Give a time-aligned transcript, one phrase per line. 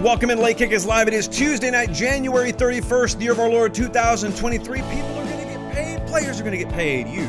[0.00, 1.08] Welcome in Late Kick is live.
[1.08, 4.80] It is Tuesday night, January 31st, the year of our Lord 2023.
[4.80, 6.06] People are going to get paid.
[6.06, 7.06] Players are going to get paid.
[7.06, 7.22] You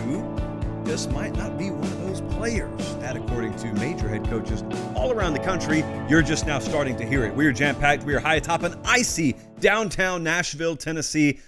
[0.85, 2.95] just might not be one of those players.
[2.95, 4.63] That, according to major head coaches
[4.95, 7.35] all around the country, you're just now starting to hear it.
[7.35, 8.03] We are jam packed.
[8.03, 11.39] We are high atop an icy downtown Nashville, Tennessee.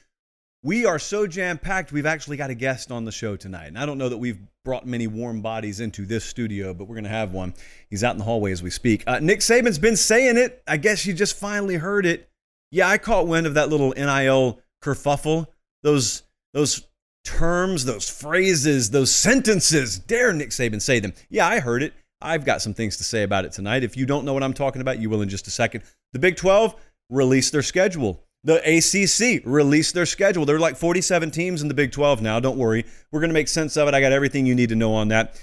[0.61, 3.67] We are so jam packed, we've actually got a guest on the show tonight.
[3.67, 6.95] And I don't know that we've brought many warm bodies into this studio, but we're
[6.95, 7.53] going to have one.
[7.89, 9.03] He's out in the hallway as we speak.
[9.05, 10.63] Uh, Nick Saban's been saying it.
[10.65, 12.29] I guess you just finally heard it.
[12.71, 15.47] Yeah, I caught wind of that little NIL kerfuffle.
[15.83, 16.87] Those, those
[17.25, 19.99] terms, those phrases, those sentences.
[19.99, 21.13] Dare Nick Saban say them?
[21.29, 21.93] Yeah, I heard it.
[22.21, 23.83] I've got some things to say about it tonight.
[23.83, 25.83] If you don't know what I'm talking about, you will in just a second.
[26.13, 26.73] The Big 12
[27.09, 28.23] released their schedule.
[28.45, 30.45] The ACC released their schedule.
[30.45, 32.39] There are like 47 teams in the Big 12 now.
[32.39, 32.85] Don't worry.
[33.11, 33.93] We're going to make sense of it.
[33.93, 35.39] I got everything you need to know on that.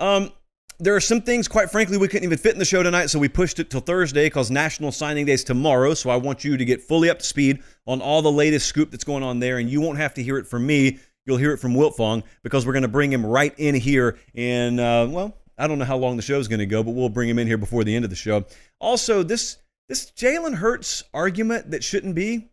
[0.00, 0.32] Um,
[0.80, 3.18] there are some things, quite frankly, we couldn't even fit in the show tonight, so
[3.18, 5.92] we pushed it till Thursday because National Signing Day is tomorrow.
[5.92, 8.92] So I want you to get fully up to speed on all the latest scoop
[8.92, 10.98] that's going on there, and you won't have to hear it from me.
[11.26, 14.18] You'll hear it from Wiltfong because we're going to bring him right in here.
[14.34, 16.92] And, uh, well, I don't know how long the show is going to go, but
[16.92, 18.44] we'll bring him in here before the end of the show.
[18.78, 22.50] Also, this this Jalen Hurts argument that shouldn't be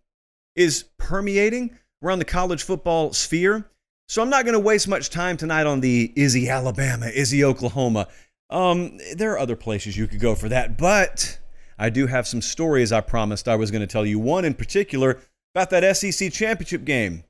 [0.55, 3.69] is permeating around the college football sphere.
[4.07, 7.31] So I'm not going to waste much time tonight on the is he Alabama, is
[7.31, 8.07] he Oklahoma.
[8.49, 11.39] Um, there are other places you could go for that, but
[11.77, 14.19] I do have some stories I promised I was going to tell you.
[14.19, 15.19] One in particular
[15.53, 17.23] about that SEC championship game,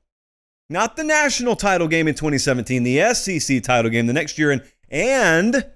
[0.68, 4.62] not the national title game in 2017, the SEC title game the next year, and
[4.90, 5.66] and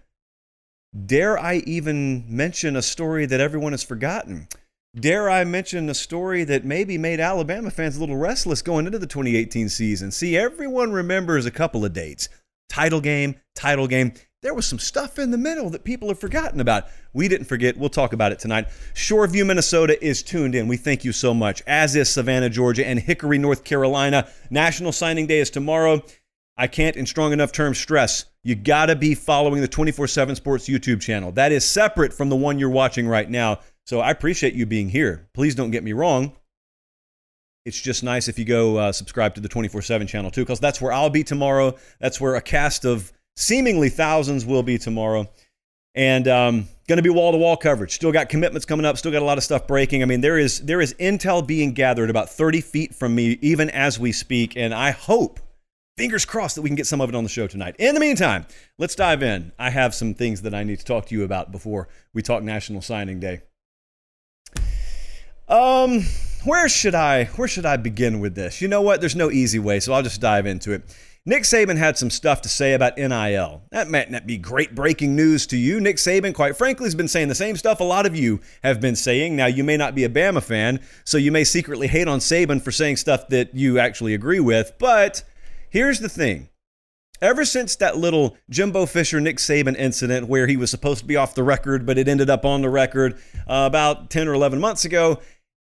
[1.06, 4.48] Dare I even mention a story that everyone has forgotten?
[4.98, 8.98] Dare I mention a story that maybe made Alabama fans a little restless going into
[8.98, 10.10] the 2018 season?
[10.10, 12.28] See, everyone remembers a couple of dates
[12.68, 14.14] title game, title game.
[14.42, 16.86] There was some stuff in the middle that people have forgotten about.
[17.12, 17.76] We didn't forget.
[17.76, 18.68] We'll talk about it tonight.
[18.94, 20.66] Shoreview, Minnesota is tuned in.
[20.66, 24.28] We thank you so much, as is Savannah, Georgia, and Hickory, North Carolina.
[24.50, 26.02] National Signing Day is tomorrow.
[26.56, 30.34] I can't, in strong enough terms, stress you got to be following the 24 7
[30.34, 31.32] Sports YouTube channel.
[31.32, 33.60] That is separate from the one you're watching right now.
[33.84, 35.28] So I appreciate you being here.
[35.34, 36.32] Please don't get me wrong.
[37.66, 40.60] It's just nice if you go uh, subscribe to the 24 7 channel too, because
[40.60, 41.76] that's where I'll be tomorrow.
[42.00, 45.28] That's where a cast of seemingly thousands will be tomorrow.
[45.94, 47.92] And um, going to be wall to wall coverage.
[47.92, 48.96] Still got commitments coming up.
[48.96, 50.02] Still got a lot of stuff breaking.
[50.02, 53.68] I mean, there is there is intel being gathered about 30 feet from me, even
[53.70, 54.56] as we speak.
[54.56, 55.40] And I hope
[56.00, 57.76] fingers crossed that we can get some of it on the show tonight.
[57.78, 58.46] In the meantime,
[58.78, 59.52] let's dive in.
[59.58, 62.42] I have some things that I need to talk to you about before we talk
[62.42, 63.42] National Signing Day.
[65.46, 66.04] Um,
[66.44, 68.62] where should I where should I begin with this?
[68.62, 69.00] You know what?
[69.00, 70.84] There's no easy way, so I'll just dive into it.
[71.26, 73.60] Nick Saban had some stuff to say about NIL.
[73.70, 75.80] That might not be great breaking news to you.
[75.80, 78.80] Nick Saban, quite frankly, has been saying the same stuff a lot of you have
[78.80, 79.36] been saying.
[79.36, 82.62] Now, you may not be a Bama fan, so you may secretly hate on Saban
[82.62, 85.24] for saying stuff that you actually agree with, but
[85.70, 86.48] Here's the thing.
[87.22, 91.16] Ever since that little Jimbo Fisher Nick Saban incident where he was supposed to be
[91.16, 94.58] off the record, but it ended up on the record uh, about 10 or 11
[94.58, 95.20] months ago,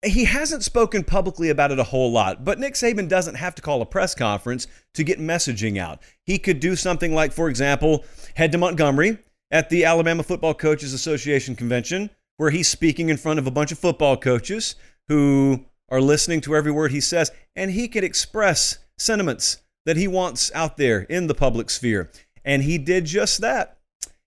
[0.03, 2.43] he hasn't spoken publicly about it a whole lot.
[2.43, 4.65] But Nick Saban doesn't have to call a press conference
[4.95, 6.01] to get messaging out.
[6.23, 8.03] He could do something like, for example,
[8.35, 9.19] head to Montgomery
[9.51, 13.71] at the Alabama Football Coaches Association convention, where he's speaking in front of a bunch
[13.71, 14.75] of football coaches
[15.09, 20.07] who are listening to every word he says, and he could express sentiments that he
[20.07, 22.11] wants out there in the public sphere.
[22.43, 23.77] And he did just that.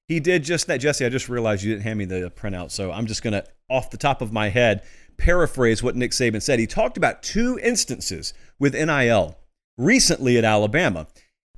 [0.08, 0.78] He did just that.
[0.78, 3.44] Jesse, I just realized you didn't hand me the printout, so I'm just going to,
[3.70, 4.82] off the top of my head,
[5.16, 6.58] paraphrase what Nick Saban said.
[6.58, 9.38] He talked about two instances with NIL
[9.78, 11.06] recently at Alabama.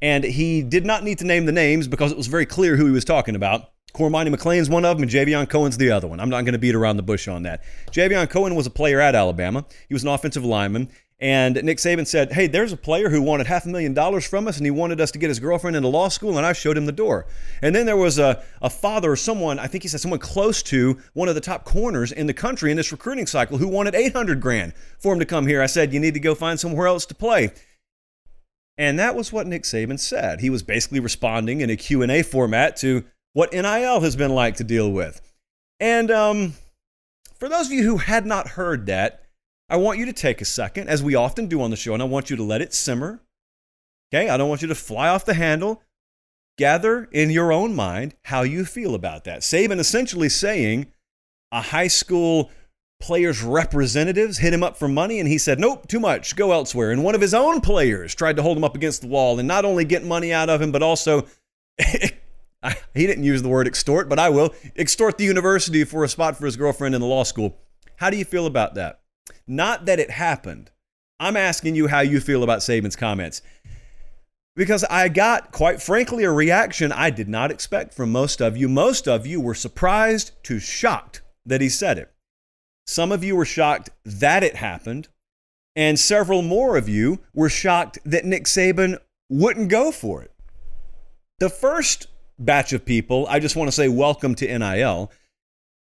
[0.03, 2.87] And he did not need to name the names because it was very clear who
[2.87, 3.71] he was talking about.
[3.95, 6.21] Cormani McClain's one of them, and Javion Cohen's the other one.
[6.21, 7.65] I'm not going to beat around the bush on that.
[7.93, 9.65] Javion Cohen was a player at Alabama.
[9.89, 10.91] He was an offensive lineman.
[11.19, 14.47] And Nick Saban said, Hey, there's a player who wanted half a million dollars from
[14.47, 16.77] us, and he wanted us to get his girlfriend into law school, and I showed
[16.77, 17.27] him the door.
[17.63, 20.63] And then there was a, a father or someone, I think he said someone close
[20.65, 23.95] to one of the top corners in the country in this recruiting cycle who wanted
[23.95, 25.63] 800 grand for him to come here.
[25.63, 27.51] I said, You need to go find somewhere else to play.
[28.77, 30.41] And that was what Nick Saban said.
[30.41, 34.65] He was basically responding in a Q&A format to what NIL has been like to
[34.65, 35.23] deal with.
[35.81, 36.55] And um,
[37.39, 39.26] for those of you who had not heard that,
[39.69, 42.03] I want you to take a second, as we often do on the show, and
[42.03, 43.21] I want you to let it simmer.
[44.13, 44.29] Okay?
[44.29, 45.83] I don't want you to fly off the handle.
[46.57, 49.41] Gather in your own mind how you feel about that.
[49.41, 50.87] Saban essentially saying
[51.53, 52.51] a high school
[52.99, 56.93] players' representatives hit him up for money, and he said, Nope, too much, go elsewhere.
[56.93, 59.49] And one of his own players tried to hold him up against the wall and
[59.49, 61.27] not only get money out of him, but also.
[61.79, 66.37] he didn't use the word extort, but I will extort the university for a spot
[66.37, 67.59] for his girlfriend in the law school.
[67.97, 69.01] How do you feel about that?
[69.47, 70.71] Not that it happened.
[71.19, 73.43] I'm asking you how you feel about Saban's comments.
[74.55, 78.69] Because I got, quite frankly, a reaction I did not expect from most of you.
[78.69, 82.13] Most of you were surprised to shocked that he said it.
[82.87, 85.09] Some of you were shocked that it happened,
[85.75, 88.99] and several more of you were shocked that Nick Saban
[89.29, 90.33] wouldn't go for it.
[91.39, 92.07] The first
[92.39, 95.11] batch of people, I just want to say welcome to NIL.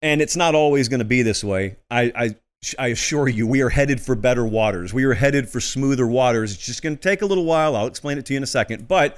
[0.02, 1.78] And it's not always going to be this way.
[1.90, 2.36] I, I
[2.78, 4.94] I assure you, we are headed for better waters.
[4.94, 6.54] We are headed for smoother waters.
[6.54, 7.76] It's just going to take a little while.
[7.76, 8.88] I'll explain it to you in a second.
[8.88, 9.18] But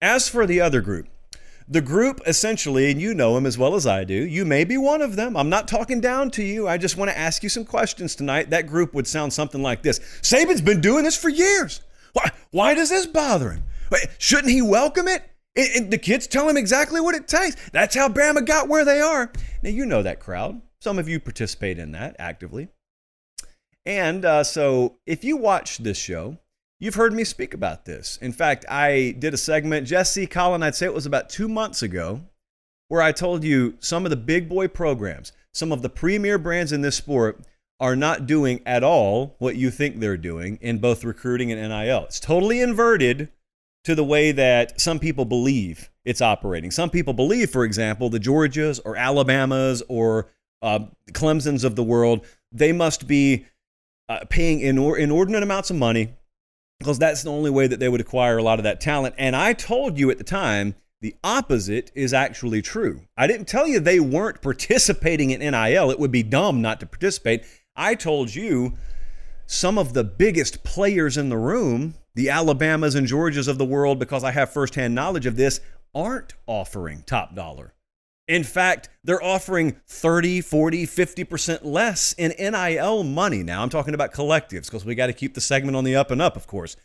[0.00, 1.08] as for the other group,
[1.66, 4.76] the group essentially, and you know them as well as I do, you may be
[4.76, 5.36] one of them.
[5.36, 6.68] I'm not talking down to you.
[6.68, 8.50] I just want to ask you some questions tonight.
[8.50, 11.80] That group would sound something like this Saban's been doing this for years.
[12.12, 13.64] Why, why does this bother him?
[14.18, 15.28] Shouldn't he welcome it?
[15.56, 17.56] And the kids tell him exactly what it takes.
[17.70, 19.32] That's how Bama got where they are.
[19.62, 20.60] Now, you know that crowd.
[20.78, 22.68] Some of you participate in that actively.
[23.86, 26.36] And uh, so, if you watch this show,
[26.80, 28.18] you've heard me speak about this.
[28.20, 31.82] In fact, I did a segment, Jesse Colin, I'd say it was about two months
[31.82, 32.22] ago,
[32.88, 36.72] where I told you some of the big boy programs, some of the premier brands
[36.72, 37.46] in this sport
[37.78, 42.04] are not doing at all what you think they're doing in both recruiting and NIL.
[42.04, 43.28] It's totally inverted
[43.84, 46.70] to the way that some people believe it's operating.
[46.70, 50.28] Some people believe, for example, the Georgias or Alabamas or
[50.62, 50.80] uh,
[51.12, 53.46] Clemsons of the world, they must be
[54.08, 56.14] uh, paying inor- inordinate amounts of money
[56.78, 59.14] because that's the only way that they would acquire a lot of that talent.
[59.18, 63.02] And I told you at the time the opposite is actually true.
[63.16, 66.86] I didn't tell you they weren't participating in NIL, it would be dumb not to
[66.86, 67.44] participate.
[67.74, 68.74] I told you
[69.46, 73.98] some of the biggest players in the room, the Alabamas and Georgias of the world,
[73.98, 75.60] because I have firsthand knowledge of this,
[75.94, 77.72] aren't offering top dollar.
[78.28, 83.42] In fact, they're offering 30, 40, 50% less in NIL money.
[83.42, 86.10] Now, I'm talking about collectives because we got to keep the segment on the up
[86.10, 86.76] and up, of course.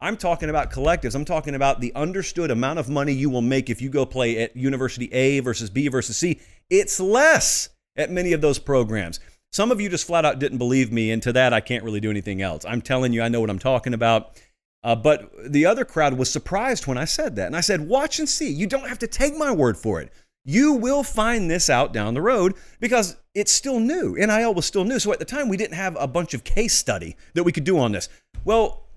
[0.00, 1.14] I'm talking about collectives.
[1.14, 4.42] I'm talking about the understood amount of money you will make if you go play
[4.42, 6.40] at University A versus B versus C.
[6.70, 9.18] It's less at many of those programs.
[9.50, 12.00] Some of you just flat out didn't believe me, and to that, I can't really
[12.00, 12.64] do anything else.
[12.64, 14.40] I'm telling you, I know what I'm talking about.
[14.84, 17.46] Uh, but the other crowd was surprised when I said that.
[17.46, 18.52] And I said, watch and see.
[18.52, 20.12] You don't have to take my word for it.
[20.44, 24.14] You will find this out down the road because it's still new.
[24.14, 24.98] NIL was still new.
[24.98, 27.64] So at the time, we didn't have a bunch of case study that we could
[27.64, 28.08] do on this.
[28.44, 28.88] Well,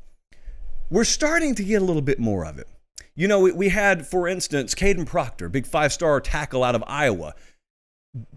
[0.89, 2.67] we're starting to get a little bit more of it.
[3.15, 7.35] You know, we, had, for instance, Kadyn Proctor, big five star tackle out of Iowa,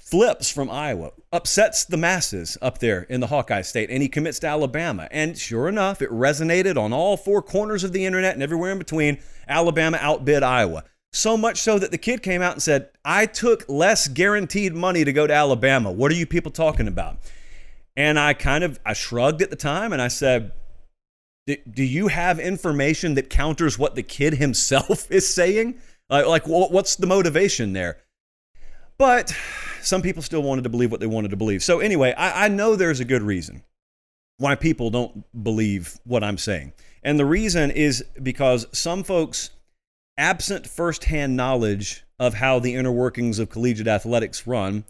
[0.00, 4.38] flips from Iowa, upsets the masses up there in the Hawkeye State, and he commits
[4.40, 5.08] to Alabama.
[5.10, 8.78] And sure enough, it resonated on all four corners of the internet and everywhere in
[8.78, 9.18] between.
[9.48, 10.84] Alabama outbid Iowa.
[11.14, 15.04] So much so that the kid came out and said, I took less guaranteed money
[15.04, 15.92] to go to Alabama.
[15.92, 17.18] What are you people talking about?
[17.96, 20.50] And I kind of I shrugged at the time and I said,
[21.46, 25.76] do you have information that counters what the kid himself is saying?
[26.10, 27.98] Like, like what's the motivation there?
[28.98, 29.32] But
[29.82, 31.62] some people still wanted to believe what they wanted to believe.
[31.62, 33.62] So, anyway, I, I know there's a good reason
[34.38, 36.72] why people don't believe what I'm saying.
[37.04, 39.50] And the reason is because some folks
[40.16, 44.84] absent firsthand knowledge of how the inner workings of collegiate athletics run,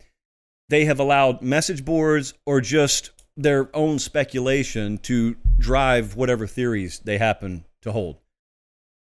[0.68, 7.18] they have allowed message boards or just their own speculation to drive whatever theories they
[7.18, 8.16] happen to hold.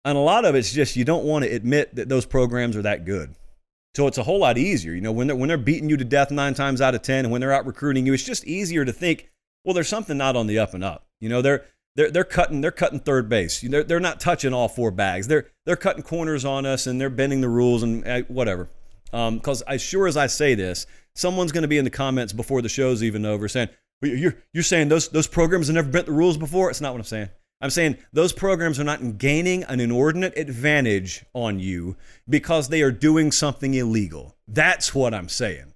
[0.04, 2.82] And a lot of it's just you don't want to admit that those programs are
[2.82, 3.34] that good.
[3.96, 4.92] So it's a whole lot easier.
[4.92, 7.24] You know, when they're, when they're beating you to death nine times out of 10
[7.24, 9.30] and when they're out recruiting you, it's just easier to think,
[9.64, 11.06] well, there's something not on the up and up.
[11.20, 11.64] You know, they're,
[11.96, 13.60] they're, they're cutting they're cutting third base.
[13.60, 15.28] They're, they're not touching all four bags.
[15.28, 18.68] They're they're cutting corners on us and they're bending the rules and uh, whatever.
[19.10, 22.32] Because um, as sure as I say this, someone's going to be in the comments
[22.32, 23.68] before the show's even over saying,
[24.02, 26.68] you're, you're saying those, those programs have never bent the rules before?
[26.68, 27.28] It's not what I'm saying.
[27.60, 31.96] I'm saying those programs are not gaining an inordinate advantage on you
[32.28, 34.36] because they are doing something illegal.
[34.48, 35.74] That's what I'm saying.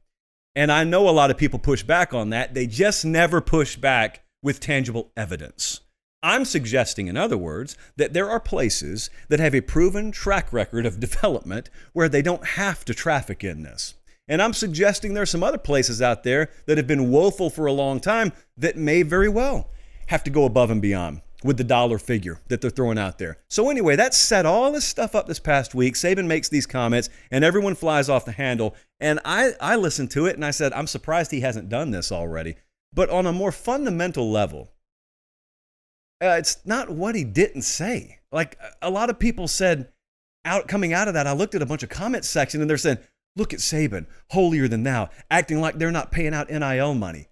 [0.56, 2.54] And I know a lot of people push back on that.
[2.54, 5.80] They just never push back with tangible evidence.
[6.22, 10.84] I'm suggesting, in other words, that there are places that have a proven track record
[10.84, 13.94] of development where they don't have to traffic in this.
[14.26, 17.66] And I'm suggesting there are some other places out there that have been woeful for
[17.66, 19.70] a long time that may very well
[20.08, 23.38] have to go above and beyond with the dollar figure that they're throwing out there.
[23.48, 25.94] So, anyway, that set all this stuff up this past week.
[25.94, 28.74] Saban makes these comments, and everyone flies off the handle.
[29.00, 32.10] And I, I listened to it and I said, I'm surprised he hasn't done this
[32.10, 32.56] already.
[32.92, 34.72] But on a more fundamental level,
[36.22, 38.18] uh, it's not what he didn't say.
[38.32, 39.88] Like a lot of people said,
[40.44, 42.76] out coming out of that, I looked at a bunch of comment section and they're
[42.76, 42.98] saying,
[43.36, 47.28] "Look at Saban, holier than thou, acting like they're not paying out NIL money."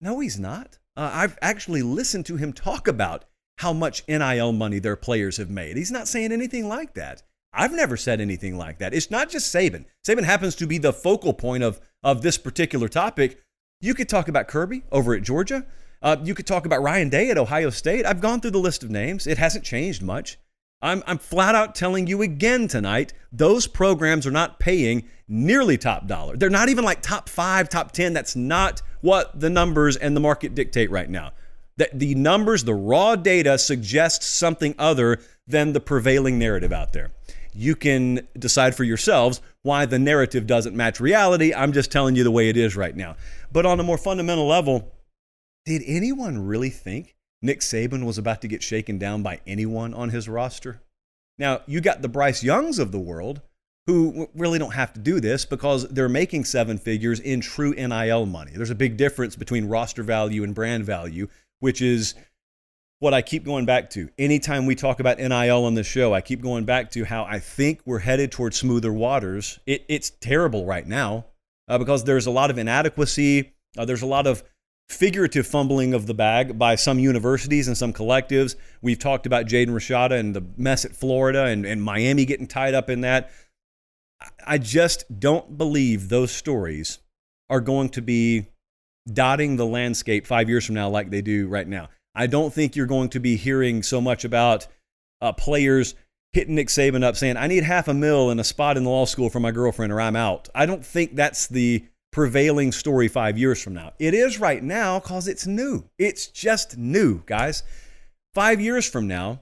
[0.00, 0.78] No, he's not.
[0.96, 3.24] Uh, I've actually listened to him talk about
[3.58, 5.76] how much NIL money their players have made.
[5.76, 7.22] He's not saying anything like that.
[7.52, 8.94] I've never said anything like that.
[8.94, 9.84] It's not just Saban.
[10.06, 13.38] Saban happens to be the focal point of, of this particular topic.
[13.80, 15.66] You could talk about Kirby over at Georgia.
[16.02, 18.04] Uh, you could talk about Ryan Day at Ohio State.
[18.04, 20.38] I've gone through the list of names, it hasn't changed much.
[20.82, 26.08] I'm, I'm flat out telling you again tonight those programs are not paying nearly top
[26.08, 26.36] dollar.
[26.36, 28.12] They're not even like top five, top 10.
[28.12, 31.32] That's not what the numbers and the market dictate right now.
[31.76, 37.12] That the numbers, the raw data suggests something other than the prevailing narrative out there.
[37.54, 41.54] You can decide for yourselves why the narrative doesn't match reality.
[41.54, 43.16] I'm just telling you the way it is right now.
[43.52, 44.92] But on a more fundamental level,
[45.64, 50.10] did anyone really think Nick Saban was about to get shaken down by anyone on
[50.10, 50.80] his roster?
[51.38, 53.40] Now, you got the Bryce Youngs of the world
[53.86, 58.26] who really don't have to do this because they're making seven figures in true NIL
[58.26, 58.52] money.
[58.54, 61.26] There's a big difference between roster value and brand value,
[61.58, 62.14] which is
[63.00, 64.08] what I keep going back to.
[64.18, 67.40] Anytime we talk about NIL on the show, I keep going back to how I
[67.40, 69.58] think we're headed towards smoother waters.
[69.66, 71.24] It, it's terrible right now
[71.66, 73.52] uh, because there's a lot of inadequacy.
[73.76, 74.44] Uh, there's a lot of
[74.92, 78.54] figurative fumbling of the bag by some universities and some collectives.
[78.80, 82.74] We've talked about Jaden Rashada and the mess at Florida and, and Miami getting tied
[82.74, 83.30] up in that.
[84.46, 86.98] I just don't believe those stories
[87.50, 88.46] are going to be
[89.12, 91.88] dotting the landscape five years from now like they do right now.
[92.14, 94.66] I don't think you're going to be hearing so much about
[95.20, 95.94] uh, players
[96.32, 98.90] hitting Nick Saban up saying, I need half a mil and a spot in the
[98.90, 100.48] law school for my girlfriend or I'm out.
[100.54, 103.92] I don't think that's the prevailing story five years from now.
[103.98, 105.88] It is right now because it's new.
[105.98, 107.64] It's just new, guys.
[108.34, 109.40] Five years from now,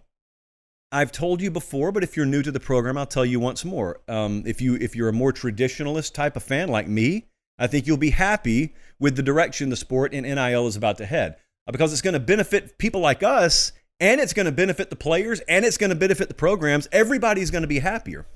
[0.92, 3.64] I've told you before, but if you're new to the program, I'll tell you once
[3.64, 4.00] more.
[4.08, 7.26] Um, if you if you're a more traditionalist type of fan like me,
[7.58, 11.06] I think you'll be happy with the direction the sport and NIL is about to
[11.06, 11.36] head
[11.66, 14.96] uh, because it's going to benefit people like us, and it's going to benefit the
[14.96, 16.88] players, and it's going to benefit the programs.
[16.90, 18.26] Everybody's going to be happier.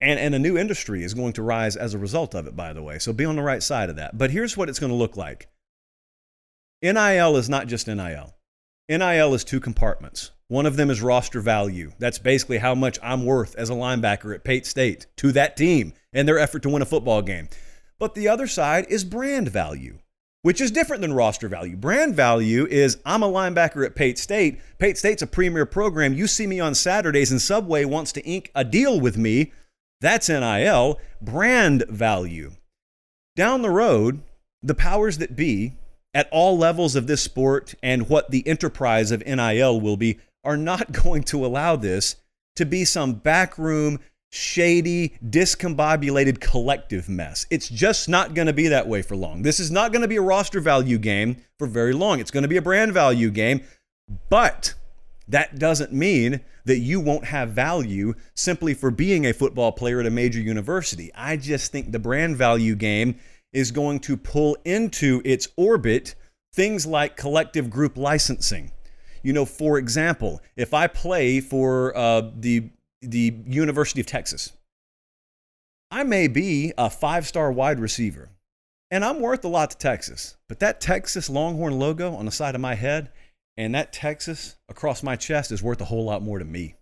[0.00, 2.72] And, and a new industry is going to rise as a result of it, by
[2.72, 2.98] the way.
[2.98, 4.16] So be on the right side of that.
[4.16, 5.48] But here's what it's going to look like
[6.82, 8.34] NIL is not just NIL,
[8.88, 10.30] NIL is two compartments.
[10.50, 11.92] One of them is roster value.
[11.98, 15.92] That's basically how much I'm worth as a linebacker at Pate State to that team
[16.14, 17.48] and their effort to win a football game.
[17.98, 19.98] But the other side is brand value,
[20.40, 21.76] which is different than roster value.
[21.76, 24.58] Brand value is I'm a linebacker at Pate State.
[24.78, 26.14] Pate State's a premier program.
[26.14, 29.52] You see me on Saturdays, and Subway wants to ink a deal with me
[30.00, 32.52] that's NIL, brand value.
[33.36, 34.22] Down the road,
[34.62, 35.74] the powers that be
[36.14, 40.56] at all levels of this sport and what the enterprise of NIL will be are
[40.56, 42.16] not going to allow this
[42.56, 44.00] to be some backroom,
[44.30, 47.46] shady, discombobulated collective mess.
[47.50, 49.42] It's just not going to be that way for long.
[49.42, 52.18] This is not going to be a roster value game for very long.
[52.18, 53.62] It's going to be a brand value game.
[54.28, 54.74] But
[55.28, 60.06] that doesn't mean that you won't have value simply for being a football player at
[60.06, 61.10] a major university.
[61.14, 63.18] I just think the brand value game
[63.52, 66.14] is going to pull into its orbit
[66.54, 68.72] things like collective group licensing.
[69.22, 72.70] You know, for example, if I play for uh, the
[73.00, 74.52] the University of Texas,
[75.90, 78.30] I may be a five star wide receiver,
[78.90, 80.36] and I'm worth a lot to Texas.
[80.48, 83.10] But that Texas Longhorn logo on the side of my head
[83.58, 86.76] and that Texas across my chest is worth a whole lot more to me.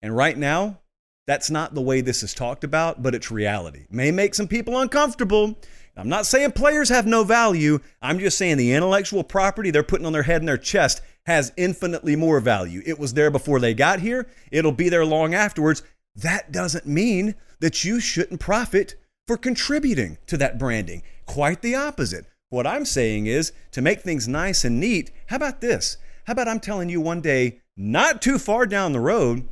[0.00, 0.78] And right now,
[1.26, 3.86] that's not the way this is talked about, but it's reality.
[3.90, 5.58] May make some people uncomfortable.
[5.96, 7.80] I'm not saying players have no value.
[8.00, 11.52] I'm just saying the intellectual property they're putting on their head and their chest has
[11.56, 12.82] infinitely more value.
[12.86, 15.82] It was there before they got here, it'll be there long afterwards.
[16.14, 18.94] That doesn't mean that you shouldn't profit
[19.26, 21.02] for contributing to that branding.
[21.26, 22.26] Quite the opposite.
[22.54, 25.96] What I'm saying is to make things nice and neat, how about this?
[26.26, 29.48] How about I'm telling you one day, not too far down the road,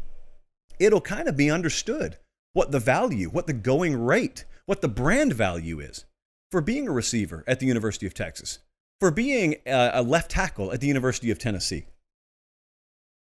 [0.78, 2.18] it'll kind of be understood
[2.52, 6.04] what the value, what the going rate, what the brand value is
[6.52, 8.60] for being a receiver at the University of Texas,
[9.00, 11.86] for being a left tackle at the University of Tennessee.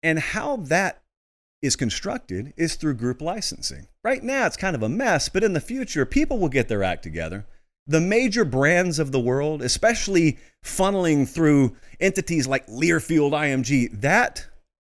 [0.03, 1.01] And how that
[1.61, 3.87] is constructed is through group licensing.
[4.03, 6.83] Right now, it's kind of a mess, but in the future, people will get their
[6.83, 7.45] act together.
[7.87, 14.47] The major brands of the world, especially funneling through entities like Learfield IMG, that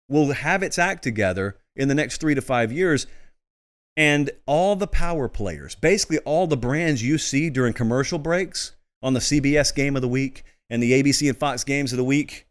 [0.09, 3.07] will have its act together in the next three to five years.
[3.97, 9.15] And all the power players, basically all the brands you see during commercial breaks on
[9.15, 12.47] the CBS game of the week and the ABC and Fox games of the week,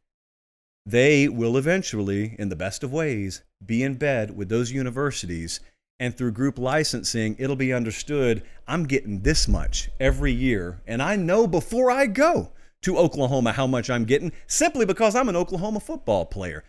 [0.85, 5.59] they will eventually, in the best of ways, be in bed with those universities.
[6.01, 10.81] And through group licensing, it'll be understood I'm getting this much every year.
[10.87, 15.29] And I know before I go to Oklahoma how much I'm getting simply because I'm
[15.29, 16.63] an Oklahoma football player.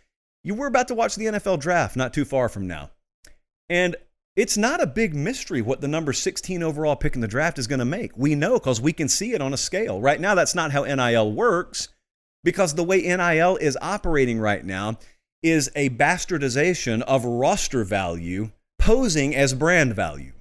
[0.44, 2.90] You were about to watch the NFL draft not too far from now.
[3.70, 3.96] And
[4.36, 7.66] it's not a big mystery what the number 16 overall pick in the draft is
[7.66, 8.14] going to make.
[8.14, 9.98] We know because we can see it on a scale.
[9.98, 11.88] Right now, that's not how NIL works
[12.44, 14.98] because the way NIL is operating right now
[15.42, 18.50] is a bastardization of roster value
[18.82, 20.32] posing as brand value.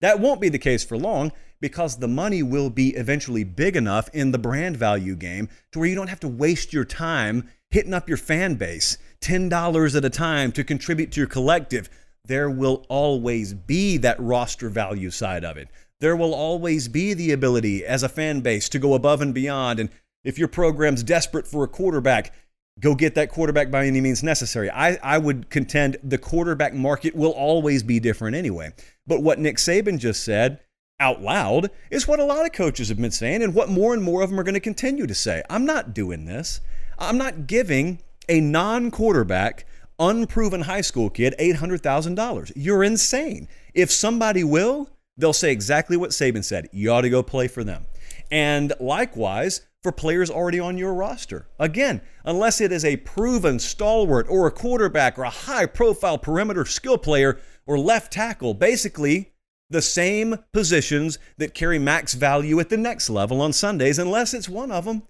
[0.00, 4.10] That won't be the case for long because the money will be eventually big enough
[4.12, 7.94] in the brand value game to where you don't have to waste your time hitting
[7.94, 11.88] up your fan base $10 at a time to contribute to your collective.
[12.24, 15.68] There will always be that roster value side of it.
[16.00, 19.78] There will always be the ability as a fan base to go above and beyond
[19.78, 19.90] and
[20.24, 22.34] if your program's desperate for a quarterback,
[22.80, 24.70] go get that quarterback by any means necessary.
[24.70, 28.72] I, I would contend the quarterback market will always be different anyway.
[29.06, 30.60] But what Nick Saban just said
[31.00, 34.02] out loud is what a lot of coaches have been saying and what more and
[34.02, 35.42] more of them are going to continue to say.
[35.48, 36.60] I'm not doing this.
[36.98, 39.66] I'm not giving a non quarterback,
[39.98, 42.52] unproven high school kid $800,000.
[42.56, 43.48] You're insane.
[43.74, 46.68] If somebody will, they'll say exactly what Saban said.
[46.72, 47.86] You ought to go play for them.
[48.30, 51.46] And likewise, for players already on your roster.
[51.60, 56.64] Again, unless it is a proven stalwart or a quarterback or a high profile perimeter
[56.64, 59.32] skill player or left tackle, basically
[59.70, 64.48] the same positions that carry max value at the next level on Sundays, unless it's
[64.48, 65.04] one of them.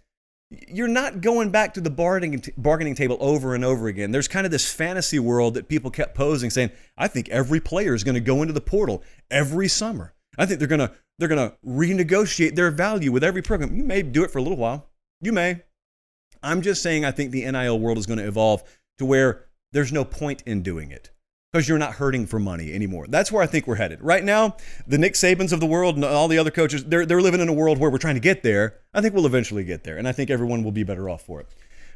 [0.69, 4.11] You're not going back to the bargaining, bargaining table over and over again.
[4.11, 7.95] There's kind of this fantasy world that people kept posing, saying, I think every player
[7.95, 10.13] is going to go into the portal every summer.
[10.37, 13.77] I think they're going to they're going to renegotiate their value with every program.
[13.77, 14.89] You may do it for a little while.
[15.21, 15.63] You may.
[16.43, 18.63] I'm just saying I think the NIL world is going to evolve
[18.99, 21.11] to where there's no point in doing it
[21.53, 23.07] because you're not hurting for money anymore.
[23.09, 24.03] That's where I think we're headed.
[24.03, 27.23] Right now, the Nick Sabans of the world and all the other coaches, they're, they're
[27.23, 28.75] living in a world where we're trying to get there.
[28.93, 31.41] I think we'll eventually get there, and I think everyone will be better off for
[31.41, 31.47] it.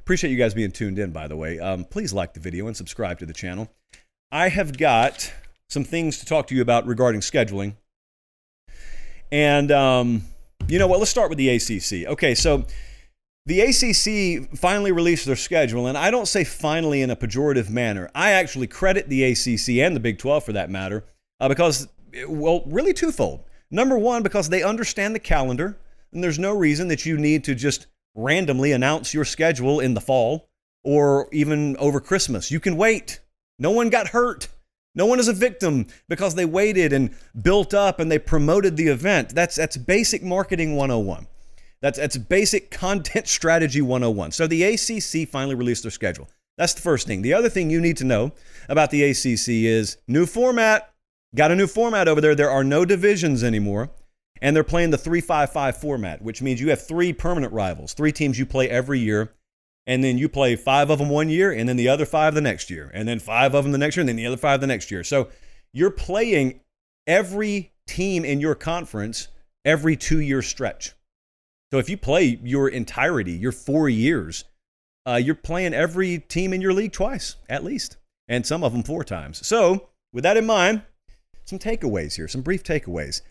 [0.00, 1.58] Appreciate you guys being tuned in, by the way.
[1.58, 3.70] Um, please like the video and subscribe to the channel.
[4.32, 5.32] I have got
[5.68, 7.74] some things to talk to you about regarding scheduling
[9.32, 10.22] and um,
[10.68, 10.98] you know what?
[10.98, 12.08] Let's start with the ACC.
[12.10, 12.64] Okay, so
[13.46, 18.10] the ACC finally released their schedule, and I don't say finally in a pejorative manner.
[18.14, 21.04] I actually credit the ACC and the Big 12 for that matter,
[21.40, 21.88] uh, because,
[22.28, 23.44] well, really twofold.
[23.70, 25.78] Number one, because they understand the calendar,
[26.12, 30.00] and there's no reason that you need to just randomly announce your schedule in the
[30.00, 30.48] fall
[30.82, 32.50] or even over Christmas.
[32.50, 33.20] You can wait.
[33.58, 34.48] No one got hurt.
[34.94, 38.88] No one is a victim because they waited and built up and they promoted the
[38.88, 39.34] event.
[39.34, 41.26] That's, that's basic marketing 101.
[41.80, 44.32] That's, that's basic content strategy 101.
[44.32, 46.28] So the ACC finally released their schedule.
[46.58, 47.22] That's the first thing.
[47.22, 48.32] The other thing you need to know
[48.68, 50.92] about the ACC is new format.
[51.34, 52.34] Got a new format over there.
[52.34, 53.90] There are no divisions anymore.
[54.42, 58.38] And they're playing the 355 format, which means you have three permanent rivals, three teams
[58.38, 59.34] you play every year
[59.86, 62.40] and then you play five of them one year and then the other five the
[62.40, 64.60] next year and then five of them the next year and then the other five
[64.60, 65.02] the next year.
[65.02, 65.28] So
[65.72, 66.60] you're playing
[67.06, 69.28] every team in your conference
[69.64, 70.92] every two year stretch.
[71.72, 74.44] So if you play your entirety your four years
[75.06, 77.96] uh, you're playing every team in your league twice at least
[78.28, 79.44] and some of them four times.
[79.46, 80.82] So with that in mind
[81.44, 83.22] some takeaways here some brief takeaways.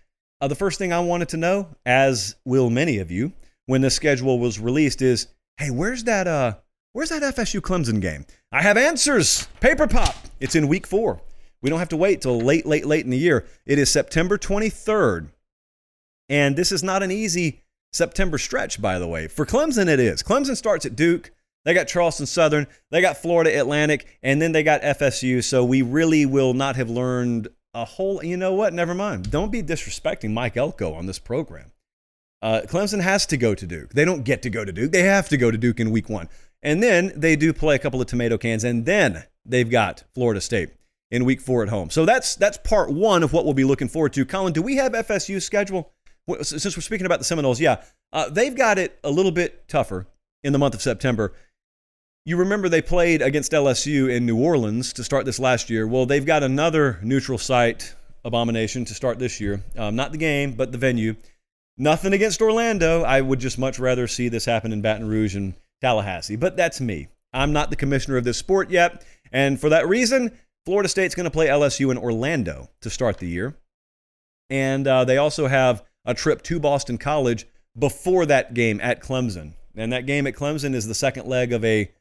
[0.41, 3.33] Uh, the first thing i wanted to know as will many of you
[3.65, 5.27] when the schedule was released is
[5.59, 6.55] hey, where's that uh
[6.93, 8.25] where's that FSU Clemson game?
[8.51, 9.47] I have answers.
[9.59, 10.15] Paper pop.
[10.39, 11.21] It's in week 4.
[11.61, 13.45] We don't have to wait till late late late in the year.
[13.65, 15.27] It is September 23rd.
[16.29, 19.27] And this is not an easy September stretch by the way.
[19.27, 20.23] For Clemson it is.
[20.23, 21.31] Clemson starts at Duke.
[21.65, 25.43] They got Charleston Southern, they got Florida Atlantic, and then they got FSU.
[25.43, 28.73] So we really will not have learned a whole, you know what?
[28.73, 29.29] Never mind.
[29.29, 31.71] Don't be disrespecting Mike Elko on this program.
[32.41, 33.93] Uh, Clemson has to go to Duke.
[33.93, 34.91] They don't get to go to Duke.
[34.91, 36.29] They have to go to Duke in week one.
[36.61, 40.41] And then they do play a couple of tomato cans, and then they've got Florida
[40.41, 40.69] State
[41.11, 41.89] in week four at home.
[41.89, 44.25] So that's that's part one of what we'll be looking forward to.
[44.25, 45.91] Colin, do we have FSU schedule?
[46.41, 47.81] Since we're speaking about the Seminoles, yeah,
[48.13, 50.05] uh, they've got it a little bit tougher
[50.43, 51.33] in the month of September.
[52.25, 55.87] You remember they played against LSU in New Orleans to start this last year.
[55.87, 59.63] Well, they've got another neutral site abomination to start this year.
[59.75, 61.15] Um, not the game, but the venue.
[61.81, 63.03] Nothing against Orlando.
[63.03, 66.35] I would just much rather see this happen in Baton Rouge and Tallahassee.
[66.35, 67.07] But that's me.
[67.31, 69.05] I'm not the commissioner of this sport yet.
[69.31, 73.27] And for that reason, Florida State's going to play LSU in Orlando to start the
[73.27, 73.55] year.
[74.49, 79.53] And uh, they also have a trip to Boston College before that game at Clemson.
[79.73, 81.91] And that game at Clemson is the second leg of a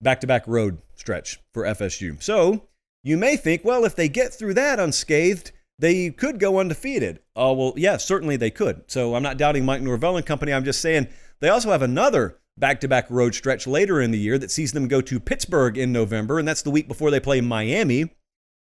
[0.00, 2.20] back to back road stretch for FSU.
[2.20, 2.66] So
[3.04, 7.20] you may think, well, if they get through that unscathed, they could go undefeated.
[7.36, 8.82] Oh, well, yeah, certainly they could.
[8.88, 10.52] So I'm not doubting Mike Norvell and company.
[10.52, 11.08] I'm just saying
[11.40, 14.72] they also have another back to back road stretch later in the year that sees
[14.72, 18.10] them go to Pittsburgh in November, and that's the week before they play Miami.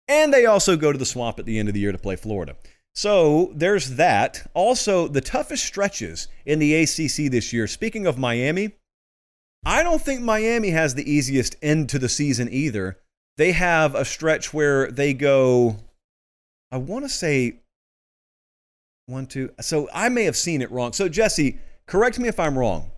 [0.07, 2.15] And they also go to the swamp at the end of the year to play
[2.15, 2.55] Florida.
[2.93, 4.49] So there's that.
[4.53, 7.67] Also, the toughest stretches in the ACC this year.
[7.67, 8.73] Speaking of Miami,
[9.65, 12.99] I don't think Miami has the easiest end to the season either.
[13.37, 15.77] They have a stretch where they go,
[16.73, 17.59] I want to say
[19.05, 19.51] one, two.
[19.61, 20.91] So I may have seen it wrong.
[20.91, 22.89] So, Jesse, correct me if I'm wrong.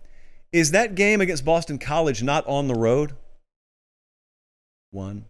[0.50, 3.12] Is that game against Boston College not on the road?
[4.92, 5.26] One.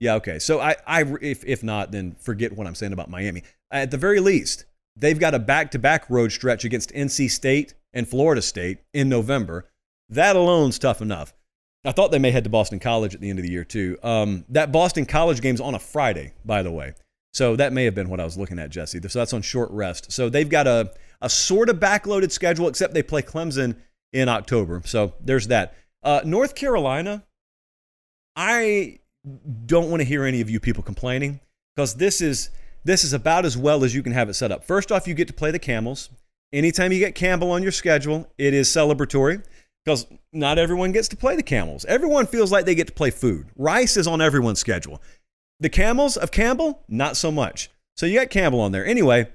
[0.00, 0.38] Yeah, okay.
[0.38, 3.42] So I, I if if not, then forget what I'm saying about Miami.
[3.70, 8.42] At the very least, they've got a back-to-back road stretch against NC State and Florida
[8.42, 9.70] State in November.
[10.10, 11.32] That alone's tough enough.
[11.86, 13.96] I thought they may head to Boston College at the end of the year too.
[14.02, 16.94] Um, that Boston College game's on a Friday, by the way.
[17.32, 19.00] So that may have been what I was looking at, Jesse.
[19.08, 20.12] So that's on short rest.
[20.12, 23.76] So they've got a, a sort of backloaded schedule, except they play Clemson
[24.12, 24.82] in October.
[24.84, 25.74] So there's that.
[26.02, 27.24] Uh, North Carolina,
[28.36, 28.98] I
[29.66, 31.40] don't want to hear any of you people complaining
[31.74, 32.50] because this is
[32.84, 34.64] this is about as well as you can have it set up.
[34.64, 36.10] First off, you get to play the Camels.
[36.52, 39.42] Anytime you get Campbell on your schedule, it is celebratory
[39.84, 41.84] because not everyone gets to play the Camels.
[41.84, 43.46] Everyone feels like they get to play food.
[43.56, 45.00] Rice is on everyone's schedule.
[45.62, 47.70] The Camels of Campbell, not so much.
[47.96, 48.84] So you got Campbell on there.
[48.84, 49.28] Anyway,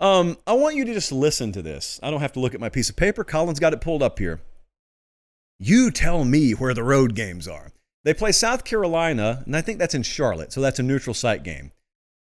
[0.00, 2.00] um, I want you to just listen to this.
[2.02, 3.22] I don't have to look at my piece of paper.
[3.22, 4.40] Colin's got it pulled up here.
[5.60, 7.70] You tell me where the road games are.
[8.02, 11.44] They play South Carolina, and I think that's in Charlotte, so that's a neutral site
[11.44, 11.70] game.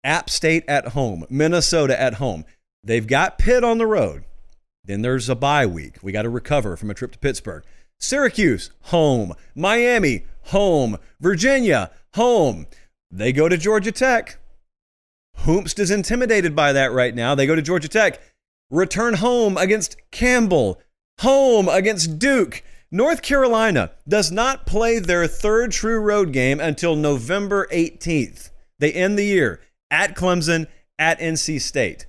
[0.04, 2.44] App State at home, Minnesota at home.
[2.84, 4.26] They've got Pitt on the road.
[4.84, 6.00] Then there's a bye week.
[6.04, 7.64] We got to recover from a trip to Pittsburgh.
[7.98, 9.34] Syracuse, home.
[9.56, 10.98] Miami, home.
[11.22, 12.68] Virginia, home.
[13.12, 14.38] They go to Georgia Tech.
[15.40, 17.36] Hoopst is intimidated by that right now.
[17.36, 18.22] They go to Georgia Tech,
[18.70, 20.82] return home against Campbell,
[21.20, 22.64] home against Duke.
[22.92, 28.50] North Carolina does not play their third true road game until November 18th.
[28.80, 30.68] They end the year at Clemson,
[30.98, 32.06] at NC State.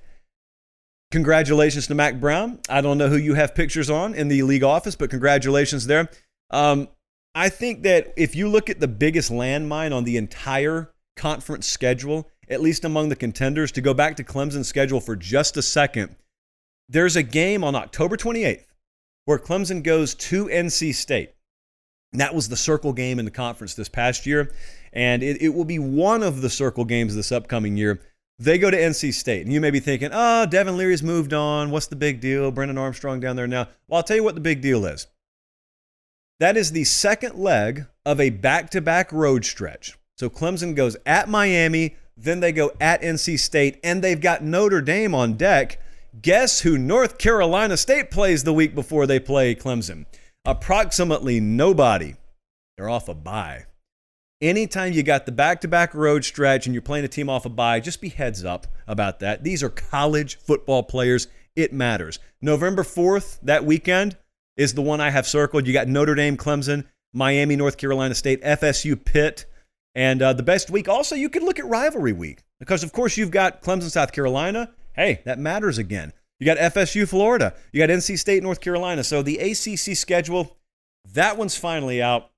[1.11, 2.59] Congratulations to Mack Brown.
[2.69, 6.09] I don't know who you have pictures on in the league office, but congratulations there.
[6.51, 6.87] Um,
[7.35, 12.29] I think that if you look at the biggest landmine on the entire conference schedule,
[12.49, 16.15] at least among the contenders, to go back to Clemson's schedule for just a second,
[16.87, 18.65] there's a game on October 28th
[19.25, 21.35] where Clemson goes to NC State.
[22.11, 24.51] And that was the circle game in the conference this past year.
[24.91, 28.01] And it, it will be one of the circle games this upcoming year.
[28.39, 29.43] They go to NC State.
[29.43, 31.69] And you may be thinking, oh, Devin Leary's moved on.
[31.69, 32.49] What's the big deal?
[32.49, 33.67] Brennan Armstrong down there now.
[33.87, 35.05] Well, I'll tell you what the big deal is.
[36.39, 39.97] That is the second leg of a back to back road stretch.
[40.17, 44.81] So Clemson goes at Miami, then they go at NC State, and they've got Notre
[44.81, 45.81] Dame on deck.
[46.21, 50.05] Guess who North Carolina State plays the week before they play Clemson?
[50.45, 52.15] Approximately nobody.
[52.77, 53.65] They're off a bye.
[54.41, 57.45] Anytime you got the back to back road stretch and you're playing a team off
[57.45, 59.43] a bye, just be heads up about that.
[59.43, 61.27] These are college football players.
[61.57, 62.19] It matters.
[62.41, 64.15] November 4th, that weekend,
[64.59, 65.65] is the one I have circled.
[65.65, 69.45] You got Notre Dame, Clemson, Miami, North Carolina State, FSU, Pitt,
[69.95, 73.17] and uh, the best week, also, you could look at rivalry week because, of course,
[73.17, 74.71] you've got Clemson, South Carolina.
[74.93, 76.13] Hey, that matters again.
[76.39, 77.53] You got FSU, Florida.
[77.71, 79.03] You got NC State, North Carolina.
[79.03, 80.57] So the ACC schedule,
[81.13, 82.29] that one's finally out.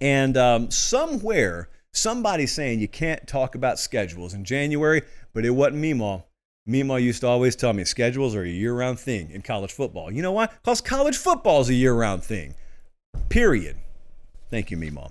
[0.00, 5.82] And um, somewhere, somebody's saying you can't talk about schedules in January, but it wasn't
[5.82, 6.24] Meemaw.
[6.68, 10.10] Meemaw used to always tell me schedules are a year round thing in college football.
[10.10, 10.46] You know why?
[10.46, 12.54] Because college football is a year round thing.
[13.28, 13.76] Period.
[14.50, 15.10] Thank you, Meemaw.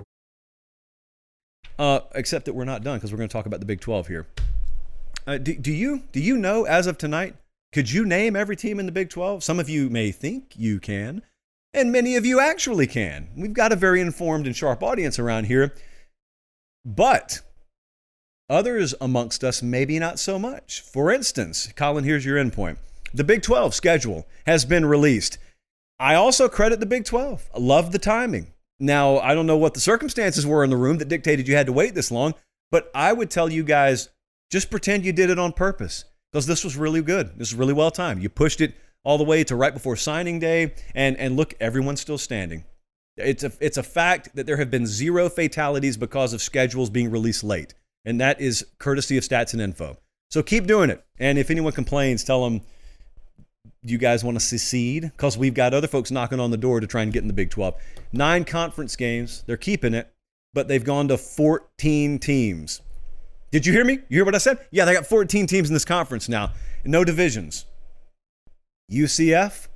[1.81, 4.07] Uh, except that we're not done because we're going to talk about the Big 12
[4.07, 4.27] here.
[5.25, 7.33] Uh, do, do you do you know as of tonight?
[7.73, 9.43] Could you name every team in the Big 12?
[9.43, 11.23] Some of you may think you can,
[11.73, 13.29] and many of you actually can.
[13.35, 15.73] We've got a very informed and sharp audience around here,
[16.85, 17.41] but
[18.47, 20.81] others amongst us maybe not so much.
[20.81, 22.77] For instance, Colin, here's your endpoint.
[23.11, 25.39] The Big 12 schedule has been released.
[25.99, 27.49] I also credit the Big 12.
[27.55, 28.53] I love the timing.
[28.81, 31.67] Now, I don't know what the circumstances were in the room that dictated you had
[31.67, 32.33] to wait this long,
[32.71, 34.09] but I would tell you guys
[34.49, 37.27] just pretend you did it on purpose because this was really good.
[37.37, 38.23] This was really well timed.
[38.23, 42.01] You pushed it all the way to right before signing day, and, and look, everyone's
[42.01, 42.65] still standing.
[43.17, 47.11] It's a, it's a fact that there have been zero fatalities because of schedules being
[47.11, 49.97] released late, and that is courtesy of stats and info.
[50.31, 51.05] So keep doing it.
[51.19, 52.61] And if anyone complains, tell them
[53.83, 56.87] you guys want to secede because we've got other folks knocking on the door to
[56.87, 57.75] try and get in the Big 12.
[58.11, 60.11] Nine conference games, they're keeping it,
[60.53, 62.81] but they've gone to 14 teams.
[63.51, 63.93] Did you hear me?
[64.07, 64.59] You hear what I said?
[64.71, 66.51] Yeah, they got 14 teams in this conference now,
[66.85, 67.65] no divisions.
[68.91, 69.67] UCF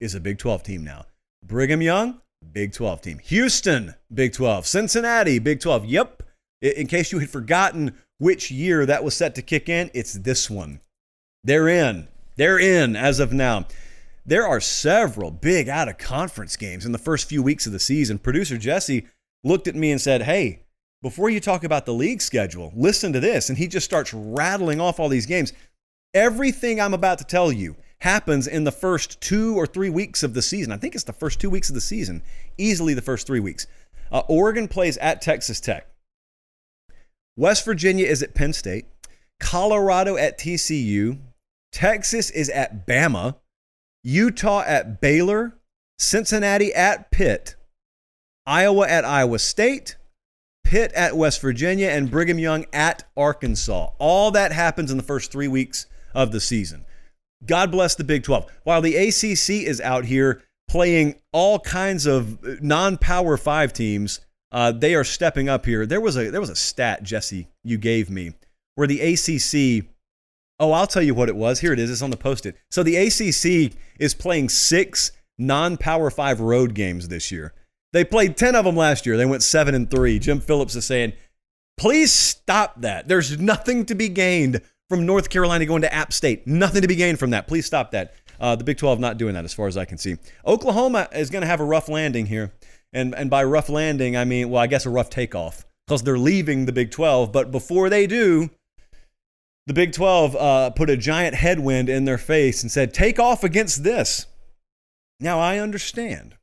[0.00, 1.04] is a Big 12 team now.
[1.44, 2.20] Brigham Young,
[2.52, 3.18] Big 12 team.
[3.18, 4.66] Houston, Big 12.
[4.66, 5.84] Cincinnati, Big 12.
[5.84, 6.22] Yep.
[6.62, 10.50] In case you had forgotten which year that was set to kick in, it's this
[10.50, 10.80] one.
[11.42, 12.08] They're in.
[12.40, 13.66] They're in as of now.
[14.24, 17.78] There are several big out of conference games in the first few weeks of the
[17.78, 18.18] season.
[18.18, 19.04] Producer Jesse
[19.44, 20.62] looked at me and said, Hey,
[21.02, 23.50] before you talk about the league schedule, listen to this.
[23.50, 25.52] And he just starts rattling off all these games.
[26.14, 30.32] Everything I'm about to tell you happens in the first two or three weeks of
[30.32, 30.72] the season.
[30.72, 32.22] I think it's the first two weeks of the season,
[32.56, 33.66] easily the first three weeks.
[34.10, 35.86] Uh, Oregon plays at Texas Tech.
[37.36, 38.86] West Virginia is at Penn State.
[39.40, 41.18] Colorado at TCU.
[41.72, 43.36] Texas is at Bama.
[44.02, 45.56] Utah at Baylor.
[45.98, 47.56] Cincinnati at Pitt.
[48.46, 49.96] Iowa at Iowa State.
[50.64, 51.88] Pitt at West Virginia.
[51.88, 53.90] And Brigham Young at Arkansas.
[53.98, 56.84] All that happens in the first three weeks of the season.
[57.44, 58.50] God bless the Big 12.
[58.64, 64.20] While the ACC is out here playing all kinds of non power five teams,
[64.52, 65.86] uh, they are stepping up here.
[65.86, 68.34] There was a there was a stat, Jesse, you gave me,
[68.74, 69.86] where the ACC.
[70.60, 71.60] Oh, I'll tell you what it was.
[71.60, 71.90] Here it is.
[71.90, 72.54] It's on the post-it.
[72.70, 77.54] So the ACC is playing six non-power five road games this year.
[77.94, 79.16] They played ten of them last year.
[79.16, 80.18] They went seven and three.
[80.18, 81.14] Jim Phillips is saying,
[81.78, 83.08] please stop that.
[83.08, 86.46] There's nothing to be gained from North Carolina going to App State.
[86.46, 87.48] Nothing to be gained from that.
[87.48, 88.14] Please stop that.
[88.38, 90.16] Uh, the Big 12 not doing that as far as I can see.
[90.46, 92.52] Oklahoma is going to have a rough landing here.
[92.92, 96.18] And, and by rough landing, I mean, well, I guess a rough takeoff because they're
[96.18, 97.32] leaving the Big 12.
[97.32, 98.50] But before they do,
[99.70, 103.44] the Big 12 uh, put a giant headwind in their face and said, take off
[103.44, 104.26] against this.
[105.20, 106.34] Now, I understand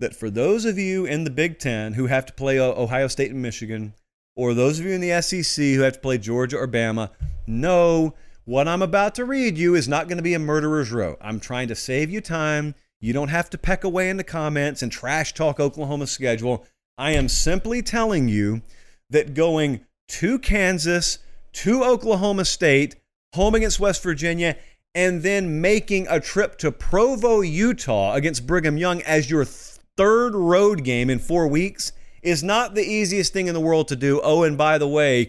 [0.00, 3.06] that for those of you in the Big 10 who have to play uh, Ohio
[3.06, 3.94] State and Michigan,
[4.34, 7.10] or those of you in the SEC who have to play Georgia or Bama,
[7.46, 11.16] no, what I'm about to read you is not going to be a murderer's row.
[11.20, 12.74] I'm trying to save you time.
[13.00, 16.66] You don't have to peck away in the comments and trash talk Oklahoma's schedule.
[16.98, 18.62] I am simply telling you
[19.10, 21.20] that going to Kansas,
[21.54, 22.96] to Oklahoma State,
[23.34, 24.56] home against West Virginia,
[24.94, 30.84] and then making a trip to Provo, Utah against Brigham Young as your third road
[30.84, 34.20] game in four weeks is not the easiest thing in the world to do.
[34.22, 35.28] Oh, and by the way,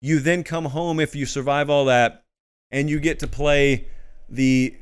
[0.00, 2.24] you then come home if you survive all that
[2.70, 3.86] and you get to play
[4.28, 4.76] the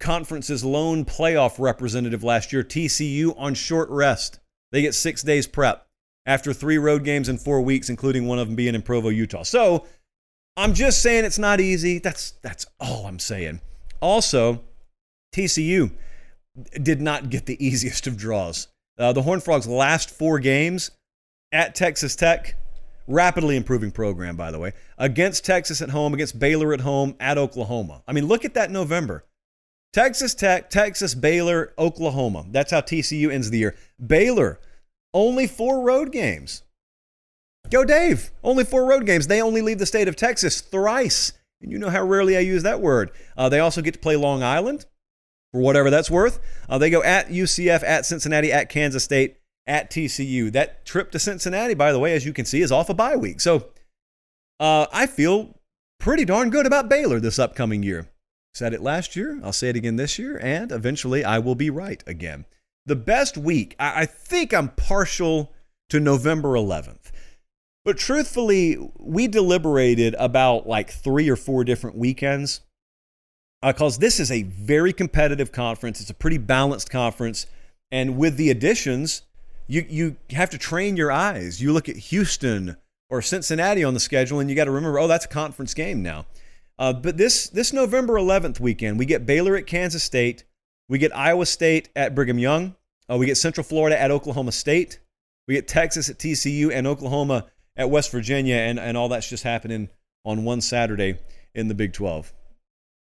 [0.00, 4.40] conference's lone playoff representative last year, TCU, on short rest.
[4.72, 5.86] They get six days prep
[6.26, 9.42] after three road games in four weeks, including one of them being in Provo, Utah.
[9.42, 9.86] So
[10.56, 11.98] I'm just saying it's not easy.
[11.98, 13.60] That's that's all I'm saying.
[14.00, 14.62] Also,
[15.34, 15.90] TCU
[16.82, 18.68] did not get the easiest of draws.
[18.98, 20.92] Uh, the Horned Frogs' last four games
[21.52, 22.54] at Texas Tech.
[23.06, 24.72] Rapidly improving program, by the way.
[24.96, 28.02] Against Texas at home, against Baylor at home, at Oklahoma.
[28.08, 29.24] I mean, look at that November.
[29.92, 32.46] Texas Tech, Texas, Baylor, Oklahoma.
[32.50, 33.76] That's how TCU ends the year.
[34.04, 34.58] Baylor,
[35.12, 36.63] only four road games.
[37.70, 38.30] Go Dave.
[38.42, 39.26] Only four road games.
[39.26, 41.32] They only leave the state of Texas thrice.
[41.60, 43.10] And you know how rarely I use that word.
[43.36, 44.86] Uh, they also get to play Long Island
[45.52, 46.40] for whatever that's worth.
[46.68, 50.52] Uh, they go at UCF, at Cincinnati, at Kansas State, at TCU.
[50.52, 53.16] That trip to Cincinnati, by the way, as you can see, is off a bye
[53.16, 53.40] week.
[53.40, 53.70] So
[54.60, 55.58] uh, I feel
[55.98, 58.08] pretty darn good about Baylor this upcoming year.
[58.52, 61.70] Said it last year, I'll say it again this year, and eventually I will be
[61.70, 62.44] right again.
[62.86, 65.52] The best week, I, I think I'm partial
[65.88, 67.10] to November 11th.
[67.84, 72.62] But truthfully, we deliberated about like three or four different weekends
[73.62, 76.00] because uh, this is a very competitive conference.
[76.00, 77.46] It's a pretty balanced conference.
[77.90, 79.22] And with the additions,
[79.66, 81.60] you, you have to train your eyes.
[81.60, 82.76] You look at Houston
[83.10, 86.02] or Cincinnati on the schedule, and you got to remember, oh, that's a conference game
[86.02, 86.26] now.
[86.78, 90.44] Uh, but this, this November 11th weekend, we get Baylor at Kansas State.
[90.88, 92.74] We get Iowa State at Brigham Young.
[93.08, 94.98] Uh, we get Central Florida at Oklahoma State.
[95.46, 99.44] We get Texas at TCU and Oklahoma at West Virginia, and, and all that's just
[99.44, 99.88] happening
[100.24, 101.18] on one Saturday
[101.54, 102.32] in the Big 12.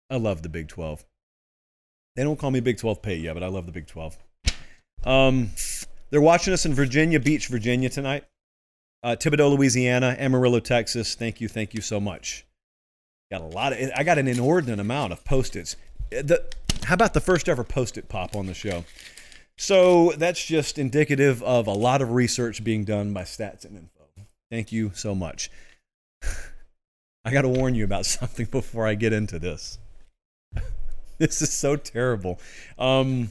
[0.09, 1.03] I love the Big 12.
[2.15, 4.17] They don't call me Big 12 Pate yet, but I love the Big 12.
[5.03, 5.49] Um,
[6.09, 8.23] they're watching us in Virginia Beach, Virginia tonight.
[9.03, 11.13] Uh, Thibodaux, Louisiana, Amarillo, Texas.
[11.15, 12.45] Thank you, thank you so much.
[13.31, 13.91] Got a lot of.
[13.95, 15.75] I got an inordinate amount of post-its.
[16.09, 16.43] The,
[16.85, 18.85] how about the first ever post-it pop on the show?
[19.57, 23.89] So that's just indicative of a lot of research being done by Stats and
[24.51, 25.49] Thank you so much.
[27.25, 29.79] I got to warn you about something before I get into this.
[31.17, 32.39] this is so terrible.
[32.77, 33.29] Um,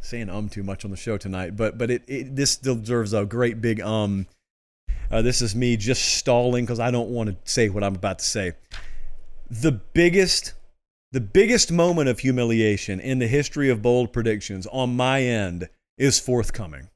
[0.00, 3.24] saying um too much on the show tonight, but but it, it this deserves a
[3.24, 4.26] great big um.
[5.10, 8.18] Uh, this is me just stalling because I don't want to say what I'm about
[8.18, 8.52] to say.
[9.48, 10.54] The biggest,
[11.12, 16.18] the biggest moment of humiliation in the history of bold predictions on my end is
[16.18, 16.88] forthcoming.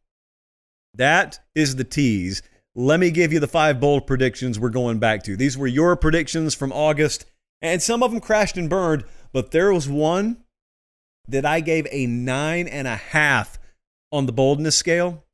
[0.94, 2.42] That is the tease
[2.74, 5.36] let me give you the five bold predictions we're going back to.
[5.36, 7.24] These were your predictions from August,
[7.60, 10.38] and some of them crashed and burned, but there was one
[11.28, 13.58] that I gave a nine and a half
[14.12, 15.24] on the boldness scale,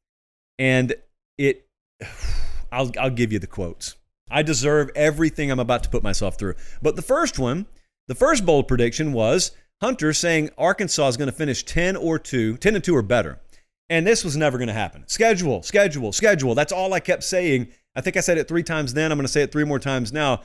[0.58, 0.94] and
[1.38, 1.66] it,
[2.72, 3.96] I'll, I'll give you the quotes.
[4.30, 6.54] I deserve everything I'm about to put myself through.
[6.82, 7.66] But the first one,
[8.08, 12.56] the first bold prediction was Hunter saying Arkansas is going to finish 10 or 2,
[12.56, 13.38] 10 and 2 or better.
[13.88, 15.04] And this was never going to happen.
[15.06, 16.54] Schedule, schedule, schedule.
[16.54, 17.68] That's all I kept saying.
[17.94, 19.12] I think I said it three times then.
[19.12, 20.42] I'm going to say it three more times now.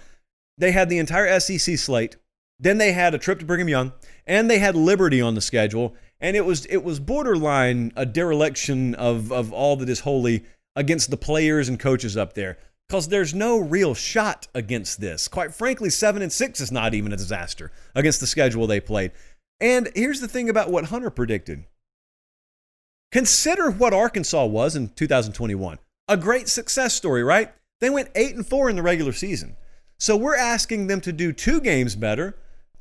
[0.58, 2.17] They had the entire SEC slate.
[2.60, 3.93] Then they had a trip to Brigham Young,
[4.27, 5.95] and they had Liberty on the schedule.
[6.19, 11.10] And it was it was borderline a dereliction of of all that is holy against
[11.10, 15.27] the players and coaches up there because there's no real shot against this.
[15.27, 19.12] Quite frankly, seven and six is not even a disaster against the schedule they played.
[19.60, 21.65] And here's the thing about what Hunter predicted.
[23.12, 25.78] Consider what Arkansas was in 2021.
[26.08, 27.54] A great success story, right?
[27.80, 29.58] They went 8 and 4 in the regular season.
[30.00, 32.36] So we're asking them to do two games better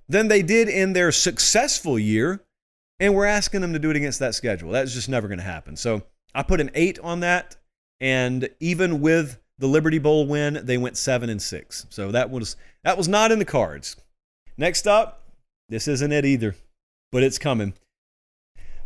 [0.09, 2.43] than they did in their successful year,
[2.99, 4.71] and we're asking them to do it against that schedule.
[4.71, 5.77] That's just never going to happen.
[5.77, 6.03] So
[6.35, 7.57] I put an 8 on that,
[8.01, 11.87] and even with the Liberty Bowl win, they went 7 and 6.
[11.91, 13.97] So that was that was not in the cards.
[14.57, 15.23] Next up,
[15.69, 16.57] this isn't it either,
[17.13, 17.75] but it's coming.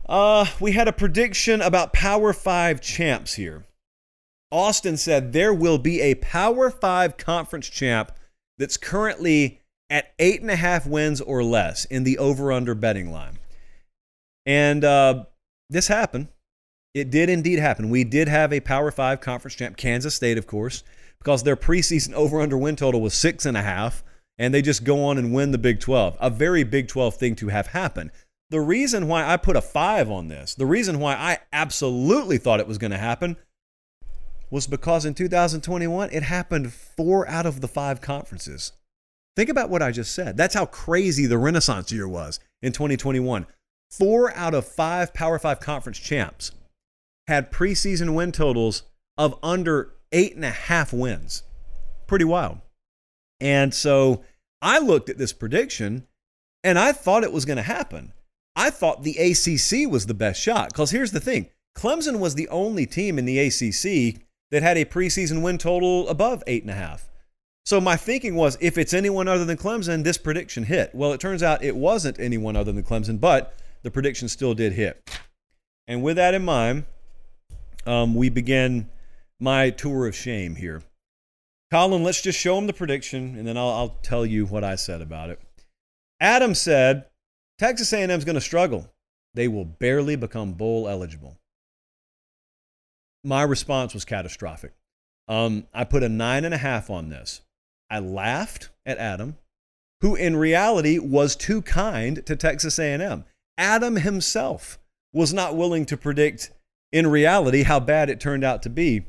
[0.06, 3.64] Uh, we had a prediction about Power 5 champs here.
[4.50, 8.12] Austin said there will be a Power 5 conference champ
[8.58, 13.10] that's currently at eight and a half wins or less in the over under betting
[13.10, 13.38] line.
[14.46, 15.24] And uh,
[15.70, 16.28] this happened.
[16.92, 17.90] It did indeed happen.
[17.90, 20.84] We did have a Power 5 conference champ, Kansas State, of course,
[21.18, 24.04] because their preseason over under win total was six and a half,
[24.38, 26.16] and they just go on and win the Big 12.
[26.20, 28.12] A very Big 12 thing to have happen.
[28.50, 32.60] The reason why I put a five on this, the reason why I absolutely thought
[32.60, 33.36] it was going to happen,
[34.50, 38.72] was because in 2021, it happened four out of the five conferences.
[39.36, 40.36] Think about what I just said.
[40.36, 43.46] That's how crazy the Renaissance year was in 2021.
[43.90, 46.52] Four out of five Power Five conference champs
[47.26, 48.82] had preseason win totals
[49.16, 51.42] of under eight and a half wins.
[52.06, 52.58] Pretty wild.
[53.40, 54.22] And so
[54.62, 56.06] I looked at this prediction
[56.62, 58.12] and I thought it was going to happen.
[58.56, 60.70] I thought the ACC was the best shot.
[60.70, 64.84] Because here's the thing Clemson was the only team in the ACC that had a
[64.84, 67.08] preseason win total above eight and a half.
[67.64, 70.94] So my thinking was if it's anyone other than Clemson, this prediction hit.
[70.94, 74.74] Well, it turns out it wasn't anyone other than Clemson, but the prediction still did
[74.74, 75.10] hit.
[75.88, 76.84] And with that in mind,
[77.86, 78.88] um, we begin
[79.40, 80.82] my tour of shame here.
[81.70, 84.76] Colin, let's just show him the prediction, and then I'll, I'll tell you what I
[84.76, 85.40] said about it.
[86.20, 87.06] Adam said
[87.58, 88.90] Texas A&M is going to struggle.
[89.34, 91.36] They will barely become bowl eligible.
[93.22, 94.72] My response was catastrophic.
[95.28, 97.40] Um, I put a nine and a half on this.
[97.90, 99.36] I laughed at Adam,
[100.00, 103.24] who in reality was too kind to Texas A&M.
[103.56, 104.78] Adam himself
[105.12, 106.50] was not willing to predict
[106.92, 109.04] in reality how bad it turned out to be.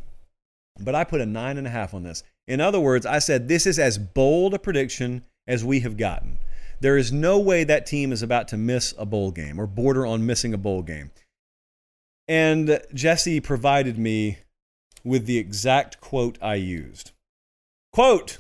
[0.80, 2.24] But I put a nine and a half on this.
[2.48, 6.38] In other words, I said this is as bold a prediction as we have gotten.
[6.80, 10.05] There is no way that team is about to miss a bowl game or border
[10.05, 11.11] on missing a bowl game.
[12.28, 14.39] And Jesse provided me
[15.03, 17.11] with the exact quote I used.
[17.93, 18.39] Quote,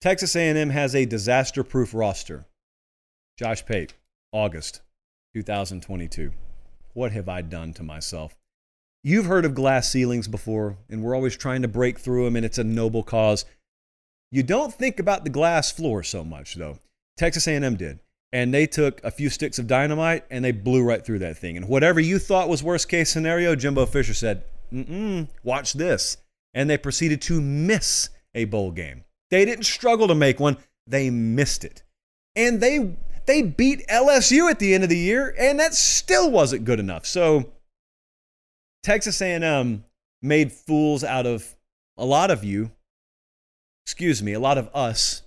[0.00, 2.46] Texas A&M has a disaster-proof roster.
[3.38, 3.94] Josh Pate,
[4.32, 4.80] August
[5.34, 6.32] 2022.
[6.94, 8.36] What have I done to myself?
[9.04, 12.44] You've heard of glass ceilings before, and we're always trying to break through them, and
[12.44, 13.44] it's a noble cause.
[14.30, 16.78] You don't think about the glass floor so much, though.
[17.16, 18.00] Texas A&M did,
[18.32, 21.56] and they took a few sticks of dynamite and they blew right through that thing.
[21.56, 26.16] And whatever you thought was worst case scenario, Jimbo Fisher said, Mm-mm, watch this.
[26.54, 29.04] And they proceeded to miss a bowl game.
[29.30, 30.56] They didn't struggle to make one,
[30.86, 31.82] they missed it.
[32.36, 32.96] And they
[33.26, 37.06] they beat LSU at the end of the year, and that still wasn't good enough.
[37.06, 37.52] So
[38.82, 39.84] Texas A&M
[40.20, 41.56] made fools out of
[41.96, 42.72] a lot of you.
[43.86, 45.22] Excuse me, a lot of us,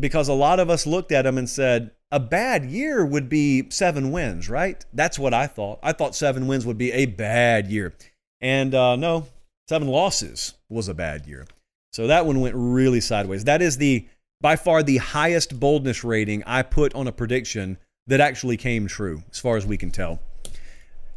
[0.00, 3.68] because a lot of us looked at them and said, a bad year would be
[3.70, 4.84] seven wins, right?
[4.92, 5.80] That's what I thought.
[5.82, 7.94] I thought seven wins would be a bad year.
[8.40, 9.26] And uh, no,
[9.68, 11.46] seven losses was a bad year.
[11.92, 13.44] So that one went really sideways.
[13.44, 14.06] That is the
[14.40, 19.22] by far the highest boldness rating I put on a prediction that actually came true,
[19.30, 20.20] as far as we can tell.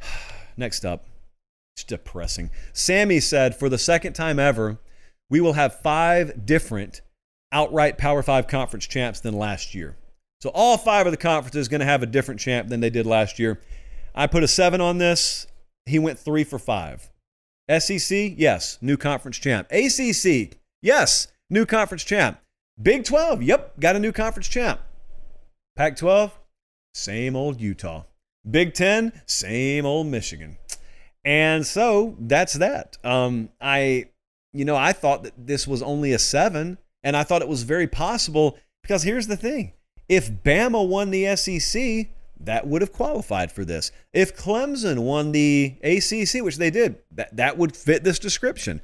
[0.58, 1.06] Next up,
[1.76, 2.50] it's depressing.
[2.74, 4.80] Sammy said, for the second time ever,
[5.30, 7.02] we will have five different
[7.52, 9.98] outright Power Five conference champs than last year.
[10.42, 12.90] So all five of the conferences are going to have a different champ than they
[12.90, 13.60] did last year.
[14.14, 15.48] I put a seven on this.
[15.86, 17.10] He went three for five.
[17.70, 19.68] SEC, yes, new conference champ.
[19.72, 22.40] ACC, yes, new conference champ.
[22.82, 24.80] Big 12, yep, got a new conference champ.
[25.76, 26.38] Pac 12,
[26.94, 28.04] same old Utah.
[28.50, 30.58] Big 10, same old Michigan.
[31.26, 32.98] And so that's that.
[33.04, 34.10] Um, I,
[34.54, 37.64] you know, I thought that this was only a seven, and I thought it was
[37.64, 39.74] very possible because here's the thing
[40.10, 42.08] if Bama won the SEC,
[42.40, 43.92] that would have qualified for this.
[44.14, 48.82] If Clemson won the ACC, which they did, that, that would fit this description.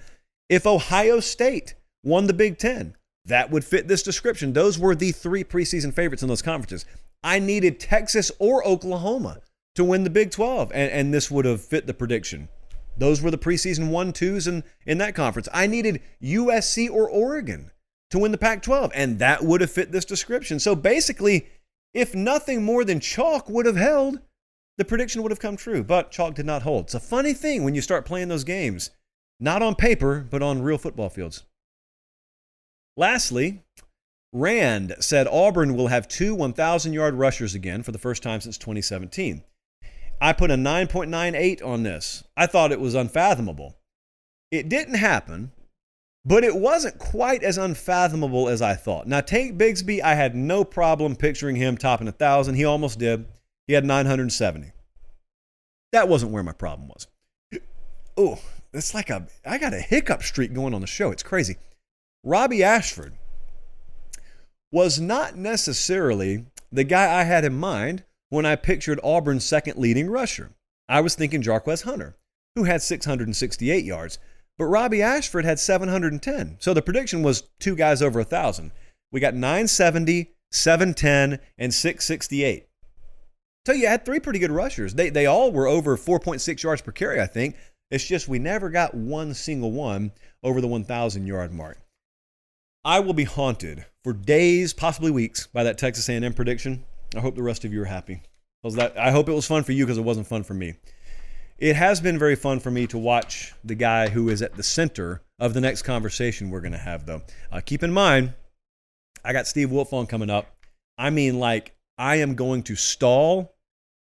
[0.50, 2.96] If Ohio State won the Big Ten,
[3.26, 4.54] that would fit this description.
[4.54, 6.86] Those were the three preseason favorites in those conferences.
[7.24, 9.40] I needed Texas or Oklahoma
[9.76, 12.50] to win the Big 12, and, and this would have fit the prediction.
[12.98, 15.48] Those were the preseason one, twos in, in that conference.
[15.54, 17.72] I needed USC or Oregon
[18.14, 20.60] to win the Pac 12, and that would have fit this description.
[20.60, 21.48] So basically,
[21.96, 24.20] if nothing more than chalk would have held,
[24.78, 26.86] the prediction would have come true, but chalk did not hold.
[26.86, 28.92] It's a funny thing when you start playing those games,
[29.40, 31.44] not on paper, but on real football fields.
[32.96, 33.64] Lastly,
[34.32, 38.60] Rand said Auburn will have two 1,000 yard rushers again for the first time since
[38.60, 39.44] 2017.
[40.22, 42.24] I put a 9.98 on this.
[42.38, 43.76] I thought it was unfathomable.
[44.52, 45.52] It didn't happen,
[46.26, 49.08] but it wasn't quite as unfathomable as I thought.
[49.08, 52.56] Now, Tank Bigsby, I had no problem picturing him topping 1,000.
[52.56, 53.26] He almost did.
[53.68, 54.72] He had 970.
[55.92, 57.08] That wasn't where my problem was.
[58.18, 58.40] Oh,
[58.74, 61.12] it's like a, I got a hiccup streak going on the show.
[61.12, 61.58] It's crazy.
[62.24, 63.14] Robbie Ashford
[64.72, 70.10] was not necessarily the guy I had in mind when I pictured Auburn's second leading
[70.10, 70.52] rusher.
[70.90, 72.16] I was thinking Jarquez Hunter,
[72.56, 74.20] who had 668 yards.
[74.58, 76.58] But Robbie Ashford had 710.
[76.60, 78.72] So the prediction was two guys over 1,000.
[79.12, 82.68] We got 970, 710, and 668.
[83.66, 84.94] So you had three pretty good rushers.
[84.94, 87.56] They, they all were over 4.6 yards per carry, I think.
[87.90, 90.12] It's just we never got one single one
[90.44, 91.80] over the 1,000 yard mark.
[92.86, 96.84] I will be haunted for days, possibly weeks, by that Texas A&M prediction.
[97.16, 98.22] I hope the rest of you are happy.
[98.66, 100.76] I hope it was fun for you because it wasn't fun for me.
[101.58, 104.64] It has been very fun for me to watch the guy who is at the
[104.64, 107.22] center of the next conversation we're going to have, though.
[107.52, 108.34] Uh, keep in mind,
[109.24, 110.56] I got Steve Wiltfong coming up.
[110.98, 113.56] I mean, like, I am going to stall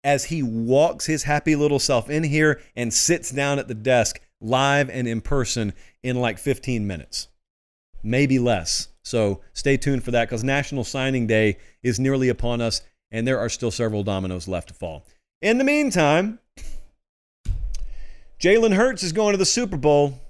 [0.03, 4.21] as he walks his happy little self in here and sits down at the desk
[4.41, 5.73] live and in person
[6.03, 7.29] in like 15 minutes,
[8.03, 8.89] maybe less.
[9.03, 13.39] So stay tuned for that because National Signing Day is nearly upon us and there
[13.39, 15.07] are still several dominoes left to fall.
[15.41, 16.39] In the meantime,
[18.45, 20.21] Jalen Hurts is going to the Super Bowl.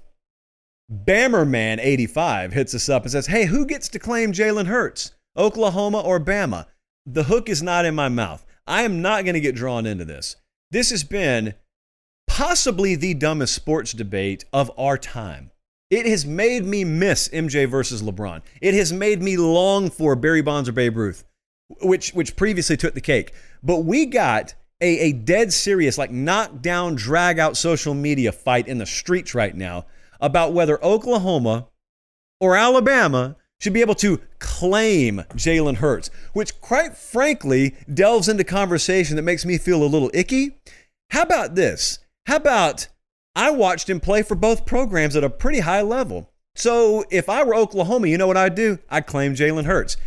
[0.89, 5.11] Bammerman85 hits us up and says, Hey, who gets to claim Jalen Hurts?
[5.35, 6.67] Oklahoma or Bama?
[7.05, 8.45] The hook is not in my mouth.
[8.65, 10.37] I am not going to get drawn into this.
[10.71, 11.55] This has been
[12.25, 15.51] possibly the dumbest sports debate of our time.
[15.89, 18.43] It has made me miss MJ versus LeBron.
[18.61, 21.25] It has made me long for Barry Bonds or Babe Ruth,
[21.81, 23.33] which, which previously took the cake.
[23.61, 28.77] But we got a, a dead serious, like knockdown, drag out social media fight in
[28.77, 29.85] the streets right now
[30.19, 31.67] about whether Oklahoma
[32.39, 39.15] or Alabama should be able to claim Jalen Hurts, which quite frankly delves into conversation
[39.15, 40.57] that makes me feel a little icky.
[41.11, 41.99] How about this?
[42.27, 42.87] How about
[43.35, 46.31] I watched him play for both programs at a pretty high level.
[46.55, 48.79] So if I were Oklahoma, you know what I'd do?
[48.89, 49.97] I'd claim Jalen Hurts.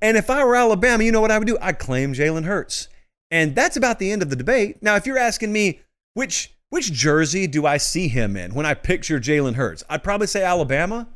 [0.00, 1.58] And if I were Alabama, you know what I would do?
[1.60, 2.88] I'd claim Jalen Hurts.
[3.30, 4.82] And that's about the end of the debate.
[4.82, 5.80] Now, if you're asking me
[6.14, 10.26] which which jersey do I see him in when I picture Jalen Hurts, I'd probably
[10.26, 11.08] say Alabama.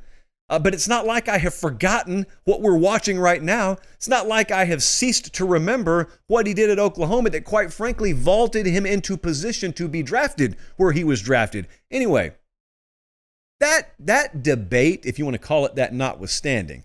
[0.48, 3.78] Uh, but it's not like I have forgotten what we're watching right now.
[3.94, 7.72] It's not like I have ceased to remember what he did at Oklahoma that, quite
[7.72, 11.68] frankly, vaulted him into position to be drafted where he was drafted.
[11.90, 12.34] Anyway,
[13.60, 16.84] that, that debate, if you want to call it that, notwithstanding,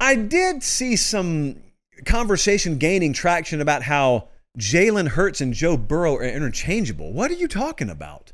[0.00, 1.62] I did see some
[2.04, 4.28] conversation gaining traction about how
[4.58, 7.12] Jalen Hurts and Joe Burrow are interchangeable.
[7.12, 8.32] What are you talking about?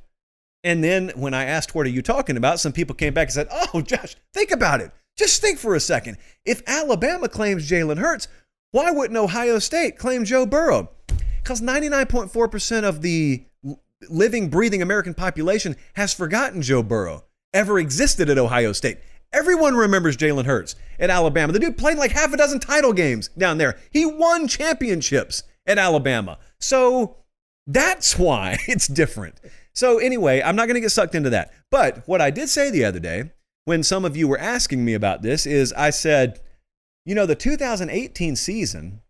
[0.64, 2.61] And then when I asked, What are you talking about?
[2.61, 4.91] some people came back and said, Oh, Josh, think about it.
[5.16, 6.16] Just think for a second.
[6.45, 8.29] If Alabama claims Jalen Hurts,
[8.71, 10.91] why wouldn't Ohio State claim Joe Burrow?
[11.43, 13.45] Because 99.4% of the
[14.09, 18.99] living, breathing American population has forgotten Joe Burrow ever existed at Ohio State.
[19.33, 21.53] Everyone remembers Jalen Hurts at Alabama.
[21.53, 23.79] The dude played like half a dozen title games down there.
[23.91, 26.39] He won championships at Alabama.
[26.59, 27.16] So
[27.66, 29.41] that's why it's different.
[29.74, 31.53] So, anyway, I'm not going to get sucked into that.
[31.70, 33.31] But what I did say the other day,
[33.64, 36.41] when some of you were asking me about this, is I said,
[37.05, 39.03] you know, the 2018 season,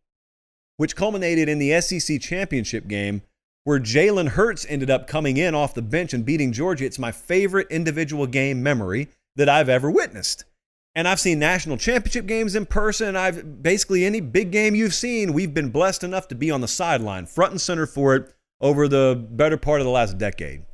[0.76, 3.22] which culminated in the SEC championship game,
[3.64, 7.12] where Jalen Hurts ended up coming in off the bench and beating Georgia, it's my
[7.12, 9.08] favorite individual game memory
[9.38, 10.44] that I've ever witnessed.
[10.94, 13.16] And I've seen national championship games in person.
[13.16, 16.68] I've basically any big game you've seen, we've been blessed enough to be on the
[16.68, 20.64] sideline, front and center for it over the better part of the last decade.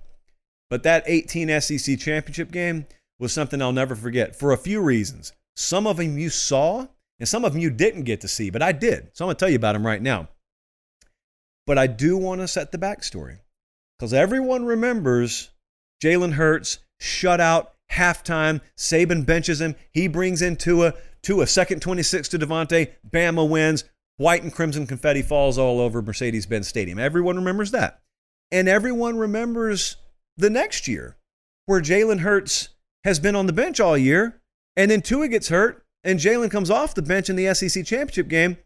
[0.70, 2.86] But that 18 SEC championship game
[3.18, 5.34] was something I'll never forget for a few reasons.
[5.56, 6.86] Some of them you saw,
[7.20, 9.10] and some of them you didn't get to see, but I did.
[9.12, 10.28] So I'm going to tell you about them right now.
[11.66, 13.40] But I do want to set the backstory
[13.98, 15.50] because everyone remembers
[16.02, 18.61] Jalen Hurts shut out halftime.
[18.76, 19.74] Saban benches him.
[19.90, 20.95] He brings in Tua.
[21.22, 22.90] Tua, second 26 to DeVonta.
[23.09, 23.84] Bama wins.
[24.16, 26.99] White and crimson confetti falls all over Mercedes Benz Stadium.
[26.99, 28.01] Everyone remembers that.
[28.53, 29.97] And everyone remembers
[30.36, 31.16] the next year
[31.66, 32.68] where Jalen Hurts
[33.03, 34.40] has been on the bench all year.
[34.76, 38.28] And then Tua gets hurt and Jalen comes off the bench in the SEC championship
[38.28, 38.59] game.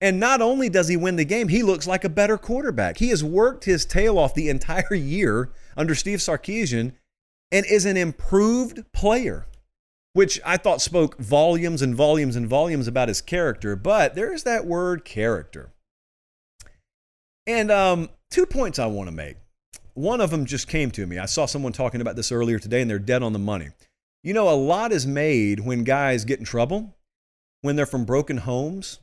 [0.00, 2.98] And not only does he win the game, he looks like a better quarterback.
[2.98, 6.92] He has worked his tail off the entire year under Steve Sarkisian
[7.52, 9.46] and is an improved player
[10.16, 13.76] which I thought spoke volumes and volumes and volumes about his character.
[13.76, 15.74] But there's that word character.
[17.46, 19.36] And um, two points I want to make.
[19.92, 21.18] One of them just came to me.
[21.18, 23.68] I saw someone talking about this earlier today, and they're dead on the money.
[24.24, 26.96] You know, a lot is made when guys get in trouble,
[27.60, 29.00] when they're from broken homes,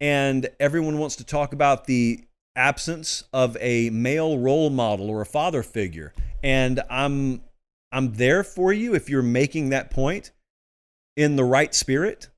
[0.00, 2.24] and everyone wants to talk about the
[2.56, 6.12] absence of a male role model or a father figure.
[6.42, 7.42] And I'm
[7.92, 10.30] I'm there for you if you're making that point
[11.16, 12.28] in the right spirit.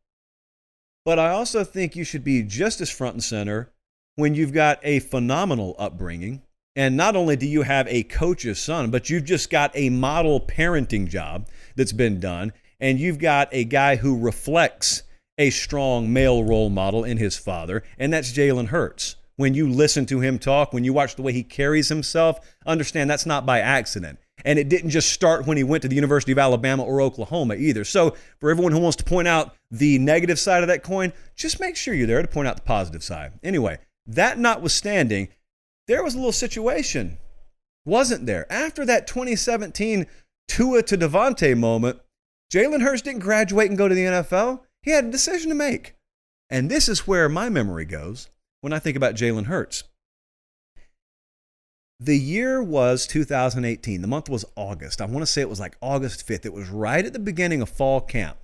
[1.05, 3.72] But I also think you should be just as front and center
[4.16, 6.42] when you've got a phenomenal upbringing.
[6.74, 10.40] And not only do you have a coach's son, but you've just got a model
[10.40, 12.53] parenting job that's been done.
[12.80, 15.03] And you've got a guy who reflects
[15.38, 19.16] a strong male role model in his father, and that's Jalen Hurts.
[19.36, 23.09] When you listen to him talk, when you watch the way he carries himself, understand
[23.09, 24.18] that's not by accident.
[24.45, 27.55] And it didn't just start when he went to the University of Alabama or Oklahoma
[27.55, 27.84] either.
[27.84, 31.61] So, for everyone who wants to point out the negative side of that coin, just
[31.61, 33.32] make sure you're there to point out the positive side.
[33.43, 35.28] Anyway, that notwithstanding,
[35.86, 37.18] there was a little situation,
[37.84, 38.51] wasn't there?
[38.51, 40.07] After that 2017
[40.49, 42.01] Tua to DeVonta moment,
[42.53, 44.61] Jalen Hurts didn't graduate and go to the NFL.
[44.82, 45.95] He had a decision to make.
[46.51, 48.28] And this is where my memory goes
[48.61, 49.84] when I think about Jalen Hurts.
[52.05, 54.03] The year was 2018.
[54.03, 55.00] The month was August.
[55.00, 56.44] I want to say it was like August 5th.
[56.44, 58.38] It was right at the beginning of fall camp.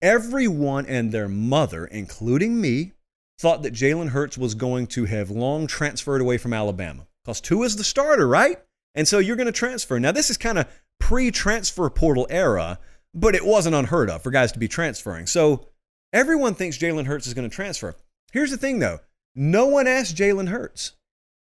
[0.00, 2.92] Everyone and their mother, including me,
[3.38, 7.66] thought that Jalen Hurts was going to have long transferred away from Alabama because Tua
[7.66, 8.56] is the starter, right?
[8.94, 10.00] And so you're going to transfer.
[10.00, 10.66] Now, this is kind of
[10.98, 12.78] pre transfer portal era,
[13.12, 15.26] but it wasn't unheard of for guys to be transferring.
[15.26, 15.66] So
[16.14, 17.96] everyone thinks Jalen Hurts is going to transfer.
[18.32, 19.00] Here's the thing though
[19.34, 20.92] no one asked Jalen Hurts,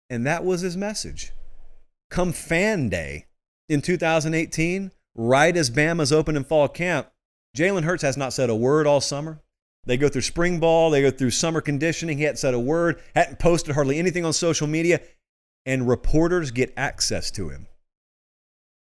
[0.10, 1.32] and that was his message.
[2.10, 3.26] Come fan day
[3.70, 7.10] in 2018, right as Bama's open in fall camp,
[7.56, 9.42] Jalen Hurts has not said a word all summer.
[9.86, 12.18] They go through spring ball, they go through summer conditioning.
[12.18, 15.00] He hadn't said a word, hadn't posted hardly anything on social media,
[15.66, 17.68] and reporters get access to him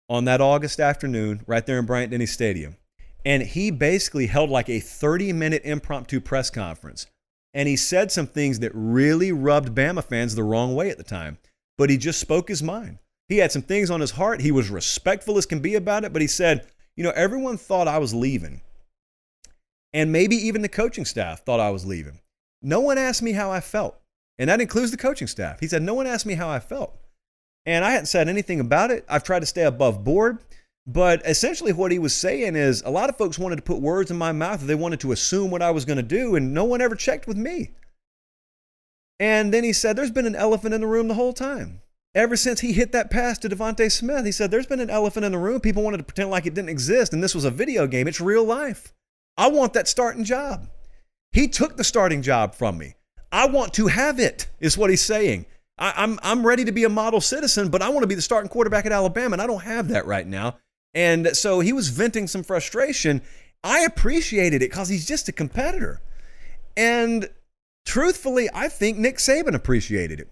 [0.09, 2.77] on that August afternoon right there in Bryant Denny Stadium.
[3.25, 7.07] And he basically held like a 30 minute impromptu press conference.
[7.53, 11.03] And he said some things that really rubbed Bama fans the wrong way at the
[11.03, 11.37] time.
[11.77, 12.99] But he just spoke his mind.
[13.29, 14.41] He had some things on his heart.
[14.41, 16.13] He was respectful as can be about it.
[16.13, 18.61] But he said, you know, everyone thought I was leaving.
[19.93, 22.19] And maybe even the coaching staff thought I was leaving.
[22.61, 23.99] No one asked me how I felt.
[24.39, 25.59] And that includes the coaching staff.
[25.59, 26.95] He said, no one asked me how I felt.
[27.65, 29.05] And I hadn't said anything about it.
[29.09, 30.39] I've tried to stay above board.
[30.89, 34.09] But essentially, what he was saying is a lot of folks wanted to put words
[34.09, 34.61] in my mouth.
[34.61, 37.27] They wanted to assume what I was going to do, and no one ever checked
[37.27, 37.71] with me.
[39.19, 41.81] And then he said, There's been an elephant in the room the whole time.
[42.15, 45.25] Ever since he hit that pass to DeVonta Smith, he said, There's been an elephant
[45.25, 45.59] in the room.
[45.59, 48.07] People wanted to pretend like it didn't exist, and this was a video game.
[48.07, 48.93] It's real life.
[49.35, 50.69] I want that starting job.
[51.33, 52.95] He took the starting job from me.
[53.29, 55.47] I want to have it, is what he's saying.
[55.77, 58.21] I, I'm, I'm ready to be a model citizen, but I want to be the
[58.21, 60.55] starting quarterback at Alabama, and I don't have that right now.
[60.97, 63.21] And so he was venting some frustration.
[63.63, 66.01] I appreciated it because he's just a competitor.
[66.75, 67.29] And
[67.85, 70.27] truthfully, I think Nick Saban appreciated it.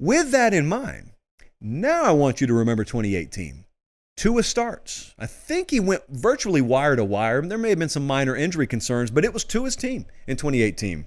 [0.00, 1.12] With that in mind,
[1.60, 3.66] now I want you to remember 2018.
[4.16, 5.14] Tua starts.
[5.16, 7.40] I think he went virtually wire to wire.
[7.40, 11.06] There may have been some minor injury concerns, but it was Tua's team in 2018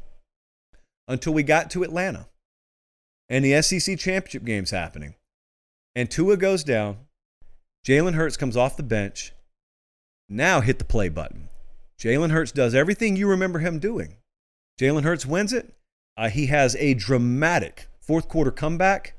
[1.10, 2.30] until we got to Atlanta
[3.28, 5.16] and the SEC championship game's happening.
[5.94, 7.00] And Tua goes down.
[7.86, 9.34] Jalen Hurts comes off the bench.
[10.28, 11.50] Now hit the play button.
[12.00, 14.18] Jalen Hurts does everything you remember him doing.
[14.80, 15.74] Jalen Hurts wins it.
[16.16, 19.16] Uh, he has a dramatic fourth quarter comeback,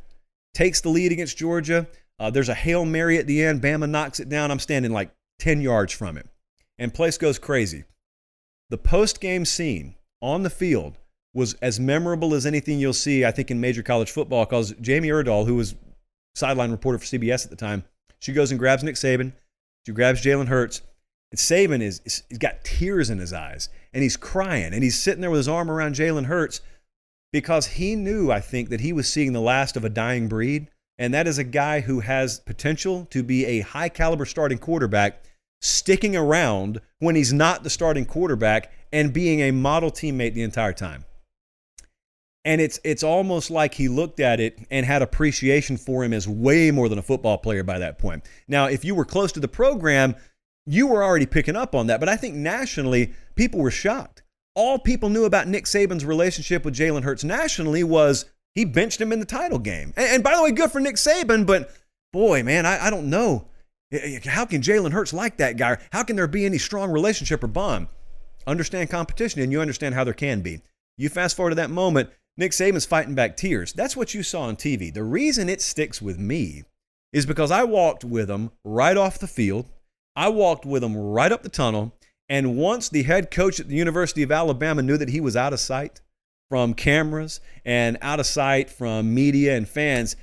[0.54, 1.86] takes the lead against Georgia.
[2.18, 3.62] Uh, there's a Hail Mary at the end.
[3.62, 4.50] Bama knocks it down.
[4.50, 6.28] I'm standing like 10 yards from it.
[6.78, 7.84] And place goes crazy.
[8.68, 10.98] The post game scene on the field
[11.32, 15.08] was as memorable as anything you'll see, I think, in major college football because Jamie
[15.08, 15.74] Erdahl, who was
[16.34, 17.84] sideline reporter for CBS at the time,
[18.20, 19.32] she goes and grabs Nick Saban.
[19.86, 20.82] She grabs Jalen Hurts.
[21.30, 24.98] And Saban is, is he's got tears in his eyes and he's crying and he's
[24.98, 26.60] sitting there with his arm around Jalen Hurts
[27.32, 30.68] because he knew, I think, that he was seeing the last of a dying breed.
[30.98, 35.22] And that is a guy who has potential to be a high caliber starting quarterback,
[35.62, 40.72] sticking around when he's not the starting quarterback and being a model teammate the entire
[40.72, 41.04] time
[42.44, 46.26] and it's it's almost like he looked at it and had appreciation for him as
[46.26, 48.24] way more than a football player by that point.
[48.48, 50.14] Now, if you were close to the program,
[50.66, 54.22] you were already picking up on that, but I think nationally people were shocked.
[54.54, 58.24] All people knew about Nick Saban's relationship with Jalen Hurts nationally was
[58.54, 59.92] he benched him in the title game.
[59.96, 61.70] And, and by the way, good for Nick Saban, but
[62.12, 63.46] boy, man, I, I don't know.
[64.24, 65.78] How can Jalen Hurts like that guy?
[65.92, 67.88] How can there be any strong relationship or bond?
[68.46, 70.62] Understand competition, and you understand how there can be.
[70.96, 73.72] You fast forward to that moment, Nick Saban's fighting back tears.
[73.72, 74.92] That's what you saw on TV.
[74.92, 76.64] The reason it sticks with me
[77.12, 79.66] is because I walked with him right off the field.
[80.16, 81.94] I walked with him right up the tunnel.
[82.28, 85.52] And once the head coach at the University of Alabama knew that he was out
[85.52, 86.00] of sight
[86.48, 90.14] from cameras and out of sight from media and fans,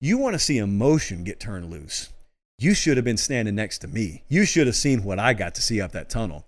[0.00, 2.12] you want to see emotion get turned loose.
[2.58, 4.24] You should have been standing next to me.
[4.28, 6.46] You should have seen what I got to see up that tunnel.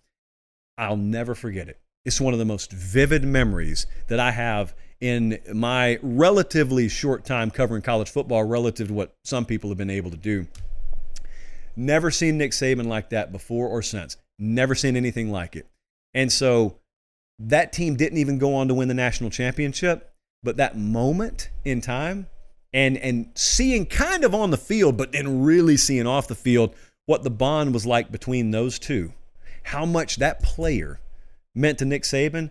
[0.78, 1.80] I'll never forget it.
[2.06, 7.50] It's one of the most vivid memories that I have in my relatively short time
[7.50, 10.46] covering college football relative to what some people have been able to do.
[11.74, 14.16] Never seen Nick Saban like that before or since.
[14.38, 15.66] Never seen anything like it.
[16.14, 16.78] And so
[17.40, 21.80] that team didn't even go on to win the national championship, but that moment in
[21.80, 22.28] time
[22.72, 26.72] and and seeing kind of on the field but then really seeing off the field
[27.06, 29.12] what the bond was like between those two.
[29.64, 31.00] How much that player
[31.56, 32.50] meant to Nick Saban,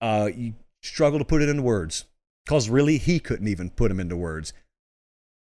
[0.00, 2.04] uh, you struggle to put it into words
[2.44, 4.52] because really he couldn't even put them into words.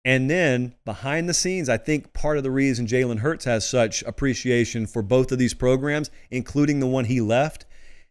[0.04, 4.02] And then behind the scenes, I think part of the reason Jalen Hurts has such
[4.02, 7.66] appreciation for both of these programs, including the one he left,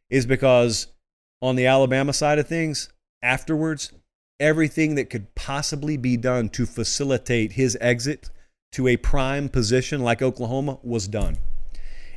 [0.09, 0.87] is because
[1.41, 2.89] on the Alabama side of things,
[3.21, 3.91] afterwards,
[4.39, 8.29] everything that could possibly be done to facilitate his exit
[8.71, 11.37] to a prime position like Oklahoma was done.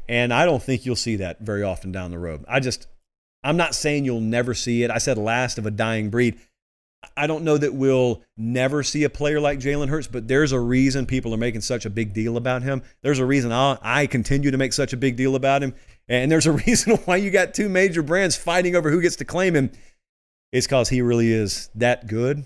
[0.08, 2.44] And I don't think you'll see that very often down the road.
[2.48, 2.86] I just,
[3.42, 4.90] I'm not saying you'll never see it.
[4.90, 6.38] I said last of a dying breed.
[7.16, 10.60] I don't know that we'll never see a player like Jalen Hurts, but there's a
[10.60, 12.82] reason people are making such a big deal about him.
[13.02, 15.74] There's a reason i I continue to make such a big deal about him.
[16.08, 19.24] And there's a reason why you got two major brands fighting over who gets to
[19.24, 19.70] claim him.
[20.52, 22.44] It's because he really is that good.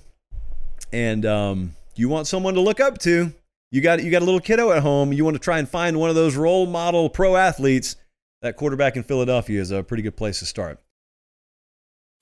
[0.93, 3.33] And um, you want someone to look up to.
[3.71, 5.13] You got you got a little kiddo at home.
[5.13, 7.97] You want to try and find one of those role model pro athletes.
[8.41, 10.81] That quarterback in Philadelphia is a pretty good place to start.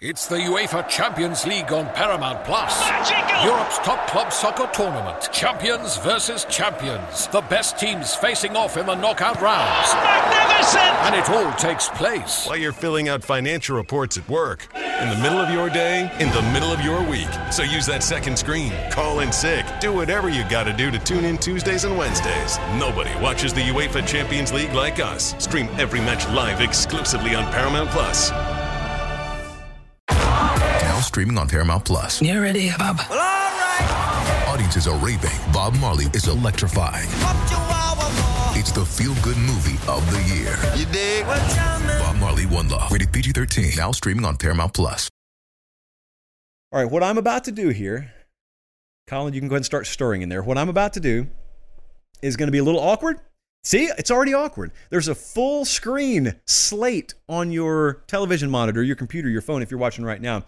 [0.01, 2.81] It's the UEFA Champions League on Paramount Plus.
[2.81, 3.51] Magical!
[3.51, 5.31] Europe's top club soccer tournament.
[5.33, 7.29] Champions versus champions.
[7.29, 9.95] The best teams facing off in the knockout rounds.
[9.95, 10.83] Magnificent!
[10.83, 14.69] And it all takes place while you're filling out financial reports at work.
[15.01, 17.29] In the middle of your day, in the middle of your week.
[17.51, 18.73] So use that second screen.
[18.91, 19.67] Call in sick.
[19.79, 22.59] Do whatever you got to do to tune in Tuesdays and Wednesdays.
[22.79, 25.35] Nobody watches the UEFA Champions League like us.
[25.43, 28.31] Stream every match live exclusively on Paramount Plus
[30.09, 32.23] Now streaming on Paramount Plus.
[32.23, 32.97] You ready, Bob?
[33.11, 34.45] Well, all right.
[34.49, 35.37] Audiences are raving.
[35.53, 37.09] Bob Marley is electrifying.
[38.59, 40.57] It's the feel-good movie of the year.
[40.75, 41.27] You dig?
[42.17, 42.91] Bob Marley One Love.
[42.91, 43.77] Rated PG-13.
[43.77, 45.11] Now streaming on Paramount Plus.
[46.73, 48.13] All right, what I'm about to do here,
[49.07, 50.43] Colin, you can go ahead and start stirring in there.
[50.43, 51.29] What I'm about to do
[52.23, 53.21] is going to be a little awkward.
[53.65, 54.73] See, it's already awkward.
[54.91, 59.81] There's a full screen slate on your television monitor, your computer, your phone, if you're
[59.81, 60.45] watching right now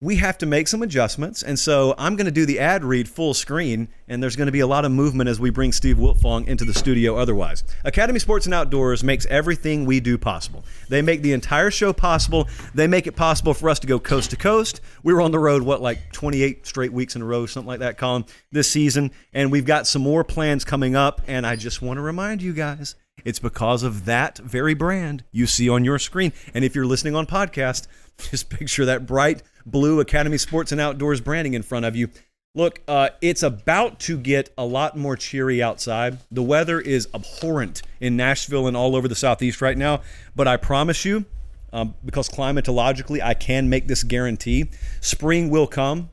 [0.00, 1.42] we have to make some adjustments.
[1.42, 4.52] And so I'm going to do the ad read full screen, and there's going to
[4.52, 7.64] be a lot of movement as we bring Steve Wiltfong into the studio otherwise.
[7.84, 10.64] Academy Sports and Outdoors makes everything we do possible.
[10.88, 12.48] They make the entire show possible.
[12.74, 14.80] They make it possible for us to go coast to coast.
[15.02, 17.80] We were on the road, what, like 28 straight weeks in a row, something like
[17.80, 19.10] that, Colin, this season.
[19.32, 21.22] And we've got some more plans coming up.
[21.26, 22.94] And I just want to remind you guys,
[23.24, 26.32] it's because of that very brand you see on your screen.
[26.54, 27.88] And if you're listening on podcast,
[28.30, 32.08] just picture that bright blue Academy Sports and Outdoors branding in front of you.
[32.54, 36.18] Look, uh, it's about to get a lot more cheery outside.
[36.30, 40.00] The weather is abhorrent in Nashville and all over the Southeast right now,
[40.34, 41.24] but I promise you,
[41.72, 46.10] um, because climatologically I can make this guarantee, spring will come.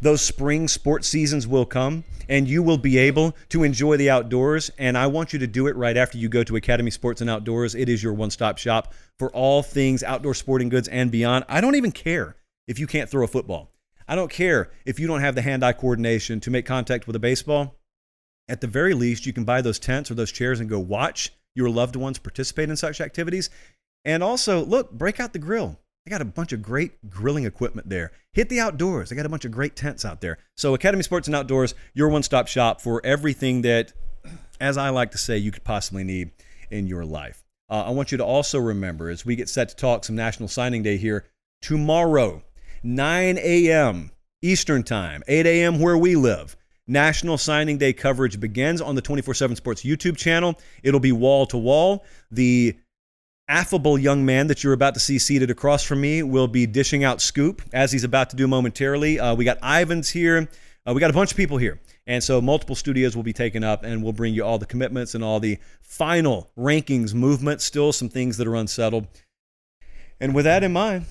[0.00, 4.70] Those spring sports seasons will come, and you will be able to enjoy the outdoors.
[4.78, 7.30] And I want you to do it right after you go to Academy Sports and
[7.30, 7.74] Outdoors.
[7.74, 11.44] It is your one stop shop for all things outdoor sporting goods and beyond.
[11.48, 12.36] I don't even care
[12.66, 13.72] if you can't throw a football.
[14.06, 17.16] I don't care if you don't have the hand eye coordination to make contact with
[17.16, 17.76] a baseball.
[18.48, 21.32] At the very least, you can buy those tents or those chairs and go watch
[21.54, 23.48] your loved ones participate in such activities.
[24.04, 25.78] And also, look, break out the grill.
[26.04, 28.12] They got a bunch of great grilling equipment there.
[28.34, 29.08] Hit the outdoors.
[29.08, 30.38] They got a bunch of great tents out there.
[30.54, 33.94] So, Academy Sports and Outdoors, your one stop shop for everything that,
[34.60, 36.32] as I like to say, you could possibly need
[36.70, 37.42] in your life.
[37.70, 40.48] Uh, I want you to also remember as we get set to talk some National
[40.48, 41.24] Signing Day here
[41.62, 42.42] tomorrow,
[42.84, 44.10] 9 a.m.
[44.42, 45.80] Eastern Time, 8 a.m.
[45.80, 46.54] where we live.
[46.86, 50.60] National Signing Day coverage begins on the 24 7 Sports YouTube channel.
[50.82, 52.04] It'll be wall to wall.
[52.30, 52.76] The
[53.48, 57.04] affable young man that you're about to see seated across from me will be dishing
[57.04, 59.18] out scoop as he's about to do momentarily.
[59.18, 60.50] Uh, we got Ivans here.
[60.86, 61.80] Uh, we got a bunch of people here.
[62.06, 65.14] And so multiple studios will be taken up and we'll bring you all the commitments
[65.14, 67.62] and all the final rankings movement.
[67.62, 69.06] Still some things that are unsettled.
[70.20, 71.06] And with that in mind,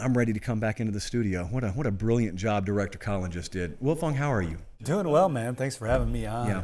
[0.00, 1.44] I'm ready to come back into the studio.
[1.44, 3.78] What a what a brilliant job Director Colin just did.
[3.80, 4.58] Wiltfong, how are you?
[4.82, 5.54] Doing well, man.
[5.54, 6.48] Thanks for having me on.
[6.48, 6.62] Yeah.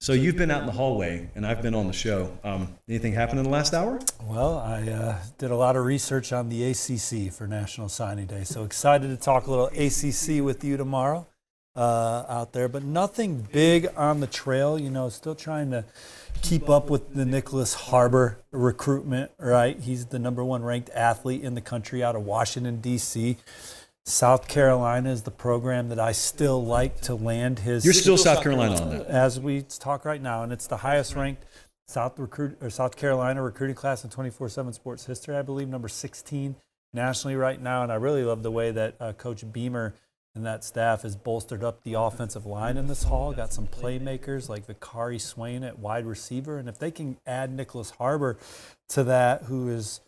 [0.00, 2.36] So you've been out in the hallway, and I've been on the show.
[2.42, 4.00] Um, anything happened in the last hour?
[4.24, 8.42] Well, I uh, did a lot of research on the ACC for National Signing Day.
[8.42, 11.28] So excited to talk a little ACC with you tomorrow
[11.74, 14.78] uh, out there, but nothing big on the trail.
[14.78, 15.84] You know, still trying to
[16.42, 19.78] keep up with the Nicholas Harbor recruitment, right?
[19.78, 23.36] He's the number one ranked athlete in the country out of Washington, D.C.
[24.04, 27.84] South Carolina is the program that I still like to land his.
[27.84, 31.14] You're still South Carolina on that, as we talk right now, and it's the highest
[31.14, 31.44] ranked
[31.86, 36.56] South recruit or South Carolina recruiting class in 24/7 sports history, I believe, number 16
[36.92, 37.84] nationally right now.
[37.84, 39.94] And I really love the way that uh, Coach Beamer
[40.34, 43.32] and that staff has bolstered up the offensive line in this hall.
[43.32, 47.90] Got some playmakers like Vicari Swain at wide receiver, and if they can add Nicholas
[47.90, 48.38] Harbor
[48.88, 50.00] to that, who is,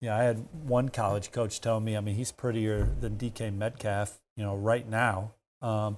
[0.00, 4.18] yeah, I had one college coach tell me, I mean, he's prettier than DK Metcalf,
[4.36, 5.32] you know, right now.
[5.62, 5.96] Um,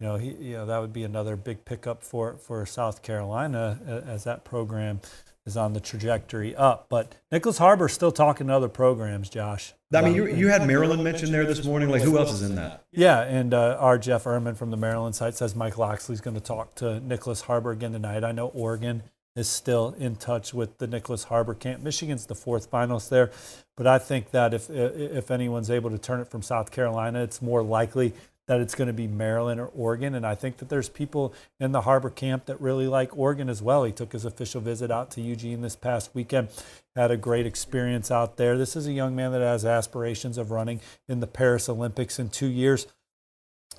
[0.00, 4.04] you know, he, you know, that would be another big pickup for for South Carolina
[4.06, 5.00] as that program
[5.48, 6.86] is on the trajectory up.
[6.88, 9.74] But Nicholas Harbor still talking to other programs, Josh.
[9.92, 11.88] I mean, you, you had Maryland mentioned there this morning.
[11.88, 12.84] Like, who else is in that?
[12.92, 16.42] Yeah, and uh, our Jeff Ermann from the Maryland site says Mike Locksley's going to
[16.42, 18.22] talk to Nicholas Harbor again tonight.
[18.22, 19.02] I know Oregon
[19.34, 21.82] is still in touch with the Nicholas Harbor camp.
[21.82, 23.30] Michigan's the fourth finalist there,
[23.76, 27.40] but I think that if if anyone's able to turn it from South Carolina, it's
[27.40, 28.12] more likely
[28.48, 30.14] that it's going to be Maryland or Oregon.
[30.14, 33.62] And I think that there's people in the Harbor camp that really like Oregon as
[33.62, 33.84] well.
[33.84, 36.48] He took his official visit out to Eugene this past weekend,
[36.96, 38.58] had a great experience out there.
[38.58, 42.30] This is a young man that has aspirations of running in the Paris Olympics in
[42.30, 42.86] two years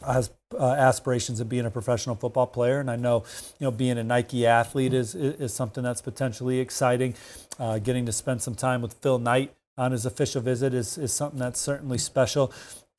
[0.05, 3.23] has uh, aspirations of being a professional football player, and I know,
[3.59, 7.15] you know, being a Nike athlete is is, something that's potentially exciting.
[7.59, 11.13] Uh, getting to spend some time with Phil Knight on his official visit is, is
[11.13, 12.53] something that's certainly special,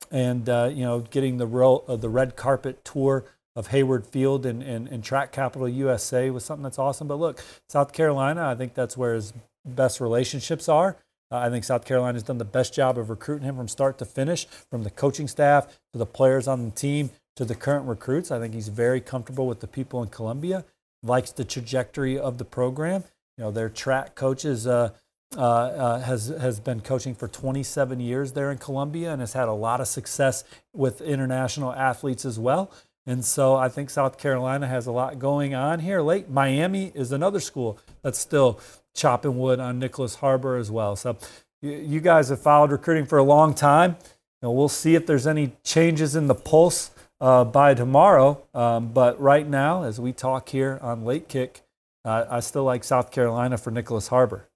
[0.09, 3.25] and uh, you know, getting the ro- uh, the red carpet tour
[3.55, 7.07] of Hayward Field and, and, and track capital USA was something that's awesome.
[7.07, 9.33] But look, South Carolina, I think that's where his
[9.65, 10.97] best relationships are.
[11.31, 13.97] Uh, I think South Carolina has done the best job of recruiting him from start
[13.99, 17.87] to finish, from the coaching staff to the players on the team to the current
[17.87, 18.31] recruits.
[18.31, 20.65] I think he's very comfortable with the people in Columbia,
[21.03, 23.03] likes the trajectory of the program.
[23.37, 24.91] You know, their track coaches uh,
[25.37, 29.47] uh, uh, has has been coaching for 27 years there in Columbia and has had
[29.47, 32.69] a lot of success with international athletes as well.
[33.07, 36.01] And so I think South Carolina has a lot going on here.
[36.01, 38.59] Late Miami is another school that's still
[38.93, 40.97] chopping wood on Nicholas Harbor as well.
[40.97, 41.17] So
[41.61, 43.95] you guys have followed recruiting for a long time.
[44.41, 48.43] You know, we'll see if there's any changes in the pulse uh, by tomorrow.
[48.53, 51.61] Um, but right now, as we talk here on Late Kick,
[52.03, 54.47] I still like South Carolina for Nicholas Harbor.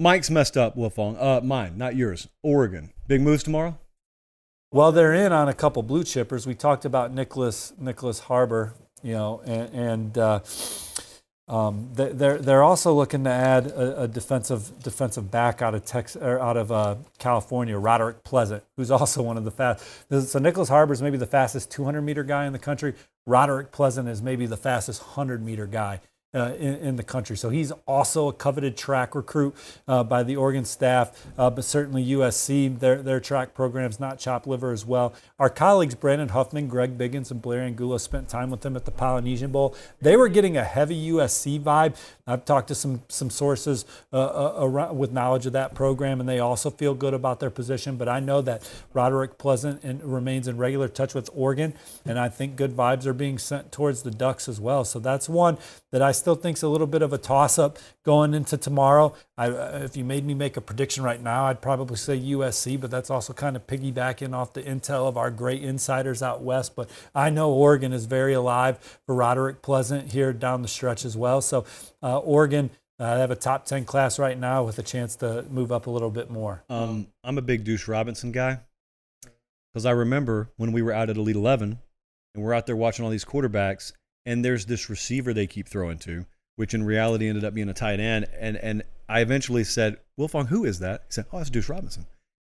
[0.00, 1.20] Mike's messed up, Wiltfong.
[1.20, 2.26] Uh, mine, not yours.
[2.42, 2.90] Oregon.
[3.06, 3.78] Big moves tomorrow?
[4.72, 6.46] Well, they're in on a couple blue chippers.
[6.46, 8.72] We talked about Nicholas Nicholas Harbor,
[9.02, 10.40] you know, and, and uh,
[11.48, 16.22] um, they're they're also looking to add a, a, defensive defensive back out of Texas
[16.22, 19.84] or out of uh, California, Roderick Pleasant, who's also one of the fast.
[20.10, 22.94] So Nicholas Harbor is maybe the fastest 200 meter guy in the country.
[23.26, 26.00] Roderick Pleasant is maybe the fastest 100 meter guy
[26.32, 27.36] uh, in, in, the country.
[27.36, 29.54] So he's also a coveted track recruit
[29.88, 34.46] uh, by the Oregon staff, uh, but certainly USC, their, their track program's not chop
[34.46, 35.12] liver as well.
[35.40, 38.92] Our colleagues Brandon Huffman, Greg Biggins, and Blair Angulo spent time with them at the
[38.92, 39.74] Polynesian Bowl.
[40.00, 41.96] They were getting a heavy USC vibe.
[42.28, 46.28] I've talked to some some sources uh, uh, around, with knowledge of that program, and
[46.28, 47.96] they also feel good about their position.
[47.96, 51.74] But I know that Roderick Pleasant and remains in regular touch with Oregon,
[52.04, 54.84] and I think good vibes are being sent towards the Ducks as well.
[54.84, 55.58] So that's one
[55.90, 59.14] that I still think is a little bit of a toss up going into tomorrow.
[59.36, 62.80] I, uh, if you made me make a prediction right now, I'd probably say USC,
[62.80, 66.76] but that's also kind of piggybacking off the intel of our great insiders out west.
[66.76, 71.16] But I know Oregon is very alive for Roderick Pleasant here down the stretch as
[71.16, 71.40] well.
[71.40, 71.64] So
[72.02, 72.70] uh, Oregon.
[72.98, 75.86] Uh, they have a top 10 class right now with a chance to move up
[75.86, 76.62] a little bit more.
[76.68, 78.60] Um, I'm a big Deuce Robinson guy
[79.72, 81.78] because I remember when we were out at Elite 11
[82.34, 83.92] and we're out there watching all these quarterbacks,
[84.26, 87.74] and there's this receiver they keep throwing to, which in reality ended up being a
[87.74, 88.26] tight end.
[88.38, 91.02] And and I eventually said, Wiltfong, who is that?
[91.08, 92.06] He said, Oh, that's Deuce Robinson.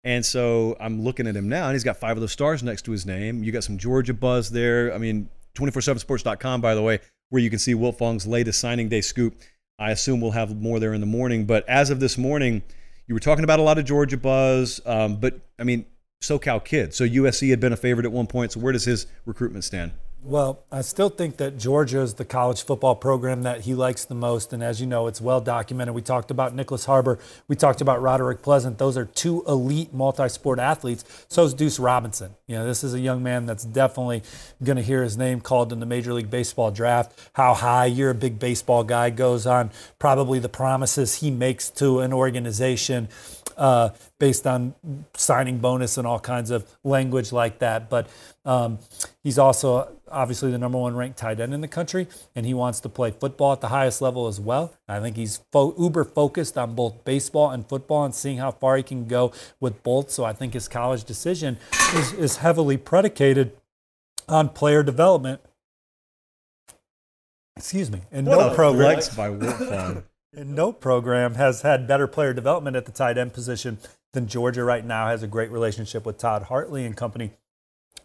[0.05, 2.83] And so I'm looking at him now, and he's got five of those stars next
[2.83, 3.45] to his name.
[3.45, 4.93] You got some Georgia buzz there.
[4.93, 6.99] I mean, 247sports.com, by the way,
[7.31, 9.37] where you can see Wiltfong's latest signing day scoop.
[9.79, 11.45] I assume we'll have more there in the morning.
[11.45, 12.63] But as of this morning,
[13.07, 14.81] you were talking about a lot of Georgia buzz.
[14.85, 15.87] Um, but I mean,
[16.21, 16.95] SoCal kid.
[16.95, 18.53] So USC had been a favorite at one point.
[18.53, 19.93] So where does his recruitment stand?
[20.25, 24.15] Well, I still think that Georgia is the college football program that he likes the
[24.15, 24.53] most.
[24.53, 25.97] And as you know, it's well documented.
[25.97, 27.19] We talked about Nicholas Harbor.
[27.49, 28.79] We talked about Roderick Pleasant.
[28.79, 31.27] Those are two elite multi sport athletes.
[31.29, 32.37] So is Deuce Robinson.
[32.47, 34.23] You know, this is a young man that's definitely
[34.63, 37.19] going to hear his name called in the Major League Baseball draft.
[37.33, 41.99] How high, you're a big baseball guy, goes on probably the promises he makes to
[41.99, 43.09] an organization
[43.57, 44.75] uh, based on
[45.15, 47.91] signing bonus and all kinds of language like that.
[47.91, 48.09] But
[48.45, 48.79] um,
[49.23, 52.81] he's also obviously the number one ranked tight end in the country, and he wants
[52.81, 54.75] to play football at the highest level as well.
[54.89, 58.77] I think he's fo- uber focused on both baseball and football and seeing how far
[58.77, 60.11] he can go with both.
[60.11, 61.59] So I think his college decision
[61.95, 63.53] is, is heavily predicated
[64.29, 65.41] on player development.
[67.57, 68.01] Excuse me.
[68.11, 69.01] And no program.
[69.17, 70.05] by And
[70.35, 73.79] no program has had better player development at the tight end position
[74.13, 77.33] than Georgia right now has a great relationship with Todd Hartley and company.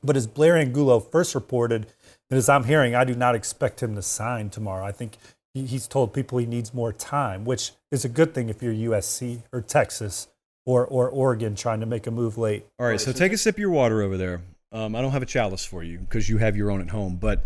[0.03, 1.87] But as Blair Angulo first reported,
[2.29, 4.85] and as I'm hearing, I do not expect him to sign tomorrow.
[4.85, 5.17] I think
[5.53, 9.41] he's told people he needs more time, which is a good thing if you're USC
[9.51, 10.27] or Texas
[10.65, 12.65] or, or Oregon trying to make a move late.
[12.79, 14.41] All right, so take a sip of your water over there.
[14.71, 17.15] Um, I don't have a chalice for you because you have your own at home,
[17.15, 17.43] but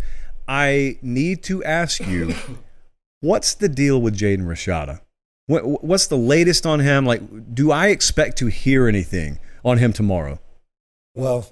[0.47, 2.33] I need to ask you
[3.21, 5.01] what's the deal with Jaden Rashada?
[5.47, 7.05] What, what's the latest on him?
[7.05, 10.39] Like, do I expect to hear anything on him tomorrow?
[11.15, 11.47] Well,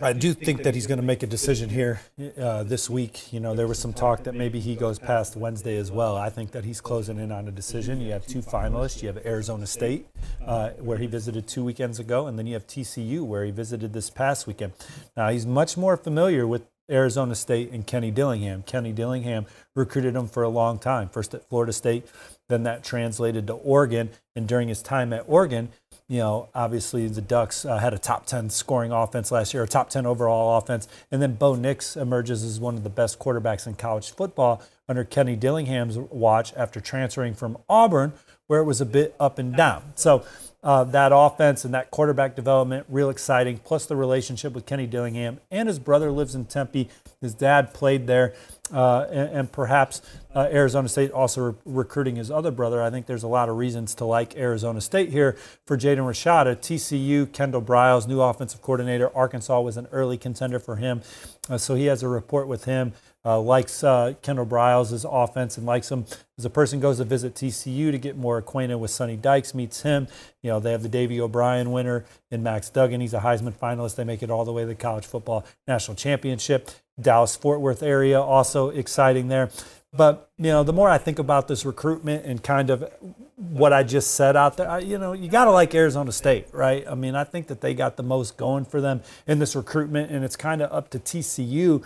[0.00, 2.00] I do think that he's going to make a decision here
[2.36, 3.32] uh, this week.
[3.32, 6.16] You know, there was some talk that maybe he goes past Wednesday as well.
[6.16, 8.00] I think that he's closing in on a decision.
[8.00, 9.02] You have two finalists.
[9.02, 10.06] You have Arizona State,
[10.44, 13.92] uh, where he visited two weekends ago, and then you have TCU, where he visited
[13.92, 14.72] this past weekend.
[15.16, 18.62] Now, he's much more familiar with Arizona State and Kenny Dillingham.
[18.62, 22.06] Kenny Dillingham recruited him for a long time, first at Florida State,
[22.48, 24.10] then that translated to Oregon.
[24.36, 25.70] And during his time at Oregon,
[26.08, 29.68] you know, obviously the Ducks uh, had a top 10 scoring offense last year, a
[29.68, 30.86] top 10 overall offense.
[31.10, 35.04] And then Bo Nix emerges as one of the best quarterbacks in college football under
[35.04, 38.12] Kenny Dillingham's watch after transferring from Auburn,
[38.46, 39.92] where it was a bit up and down.
[39.94, 40.24] So
[40.64, 43.58] uh, that offense and that quarterback development, real exciting.
[43.58, 46.88] Plus the relationship with Kenny Dillingham and his brother lives in Tempe.
[47.20, 48.34] His dad played there
[48.72, 50.00] uh, and, and, perhaps
[50.34, 52.82] uh, Arizona State also re- recruiting his other brother.
[52.82, 55.36] I think there's a lot of reasons to like Arizona State here
[55.66, 56.56] for Jaden Rashada.
[56.56, 59.14] TCU, Kendall Briles, new offensive coordinator.
[59.14, 61.02] Arkansas was an early contender for him,
[61.50, 62.94] uh, so he has a report with him.
[63.26, 66.04] Uh, likes uh, Kendall Briles' offense and likes him
[66.36, 69.80] as a person goes to visit TCU to get more acquainted with Sonny Dykes, meets
[69.80, 70.08] him.
[70.42, 73.00] You know, they have the Davy O'Brien winner in Max Duggan.
[73.00, 73.96] He's a Heisman finalist.
[73.96, 76.70] They make it all the way to the college football national championship.
[77.00, 79.48] Dallas Fort Worth area also exciting there.
[79.96, 82.92] But you know, the more I think about this recruitment and kind of
[83.36, 86.48] what I just said out there, I, you know, you got to like Arizona State,
[86.52, 86.84] right?
[86.88, 90.10] I mean, I think that they got the most going for them in this recruitment,
[90.10, 91.84] and it's kind of up to TCU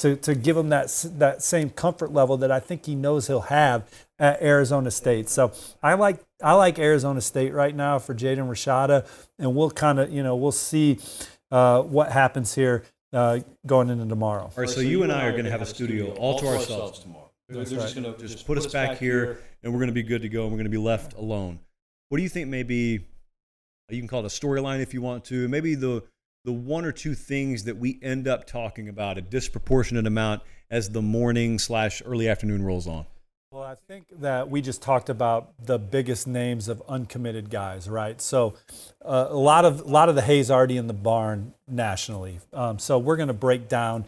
[0.00, 3.40] to, to give him that that same comfort level that I think he knows he'll
[3.40, 3.88] have
[4.18, 5.28] at Arizona State.
[5.28, 9.06] So I like I like Arizona State right now for Jaden Rashada,
[9.38, 10.98] and we'll kind of you know we'll see
[11.50, 14.44] uh, what happens here uh, going into tomorrow.
[14.44, 16.46] All right, so, so you and I are going to have a studio all to
[16.46, 17.30] ourselves tomorrow.
[17.48, 20.02] They're, they're just going to just put us back here, and we're going to be
[20.02, 21.58] good to go, and we're going to be left alone.
[22.08, 22.48] What do you think?
[22.48, 23.04] Maybe
[23.90, 25.48] you can call it a storyline if you want to.
[25.48, 26.02] Maybe the
[26.44, 30.90] the one or two things that we end up talking about a disproportionate amount as
[30.90, 33.06] the morning slash early afternoon rolls on.
[33.52, 38.20] Well, I think that we just talked about the biggest names of uncommitted guys, right?
[38.20, 38.54] So,
[39.04, 42.38] uh, a lot of a lot of the hay's already in the barn nationally.
[42.52, 44.04] Um, so we're going to break down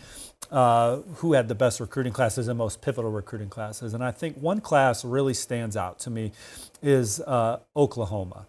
[0.52, 3.94] uh, who had the best recruiting classes and most pivotal recruiting classes.
[3.94, 6.30] And I think one class really stands out to me
[6.80, 8.46] is uh, Oklahoma.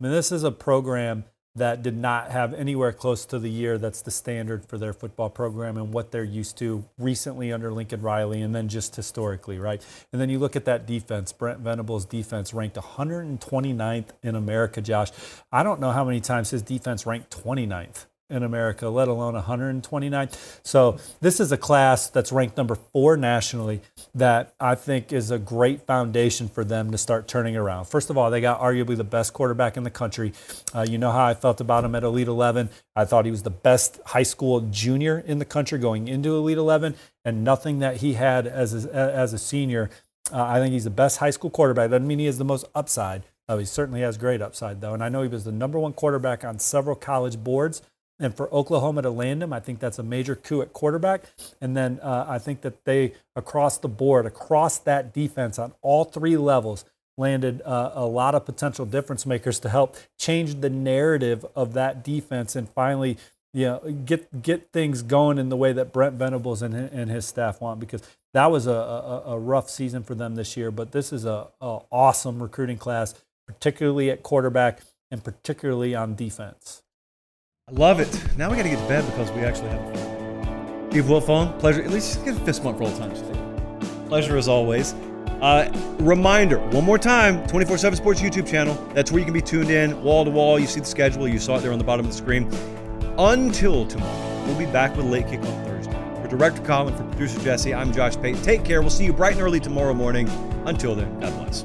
[0.00, 1.24] I mean, this is a program
[1.56, 5.30] that did not have anywhere close to the year that's the standard for their football
[5.30, 9.84] program and what they're used to recently under Lincoln Riley and then just historically, right?
[10.12, 15.10] And then you look at that defense, Brent Venables' defense ranked 129th in America, Josh.
[15.50, 20.28] I don't know how many times his defense ranked 29th in America, let alone 129.
[20.64, 23.80] So this is a class that's ranked number four nationally
[24.14, 27.84] that I think is a great foundation for them to start turning around.
[27.84, 30.32] First of all, they got arguably the best quarterback in the country.
[30.74, 32.68] Uh, you know how I felt about him at Elite 11.
[32.96, 36.58] I thought he was the best high school junior in the country going into Elite
[36.58, 39.88] 11, and nothing that he had as a, as a senior.
[40.32, 41.90] Uh, I think he's the best high school quarterback.
[41.90, 43.22] Doesn't mean he has the most upside.
[43.48, 44.94] Uh, he certainly has great upside, though.
[44.94, 47.82] And I know he was the number one quarterback on several college boards.
[48.18, 51.24] And for Oklahoma to land him, I think that's a major coup at quarterback.
[51.60, 56.04] And then uh, I think that they, across the board, across that defense on all
[56.04, 56.84] three levels,
[57.18, 62.04] landed uh, a lot of potential difference makers to help change the narrative of that
[62.04, 63.16] defense and finally
[63.56, 67.24] you know, get get things going in the way that Brent Venables and, and his
[67.24, 68.02] staff want because
[68.34, 70.70] that was a, a, a rough season for them this year.
[70.70, 73.14] But this is a, a awesome recruiting class,
[73.46, 76.82] particularly at quarterback and particularly on defense.
[77.68, 78.22] I love it.
[78.38, 80.88] Now we got to get to bed because we actually have a fun.
[80.88, 81.82] Steve Wiltfong, pleasure.
[81.82, 83.24] At least get a fist bump for old times.
[84.06, 84.94] Pleasure as always.
[85.42, 88.74] Uh, reminder, one more time 24 7 Sports YouTube channel.
[88.94, 90.60] That's where you can be tuned in wall to wall.
[90.60, 92.48] You see the schedule, you saw it there on the bottom of the screen.
[93.18, 96.22] Until tomorrow, we'll be back with Late Kick on Thursday.
[96.22, 98.40] For Director Colin, for producer Jesse, I'm Josh Pate.
[98.44, 98.80] Take care.
[98.80, 100.28] We'll see you bright and early tomorrow morning.
[100.66, 101.64] Until then, God bless.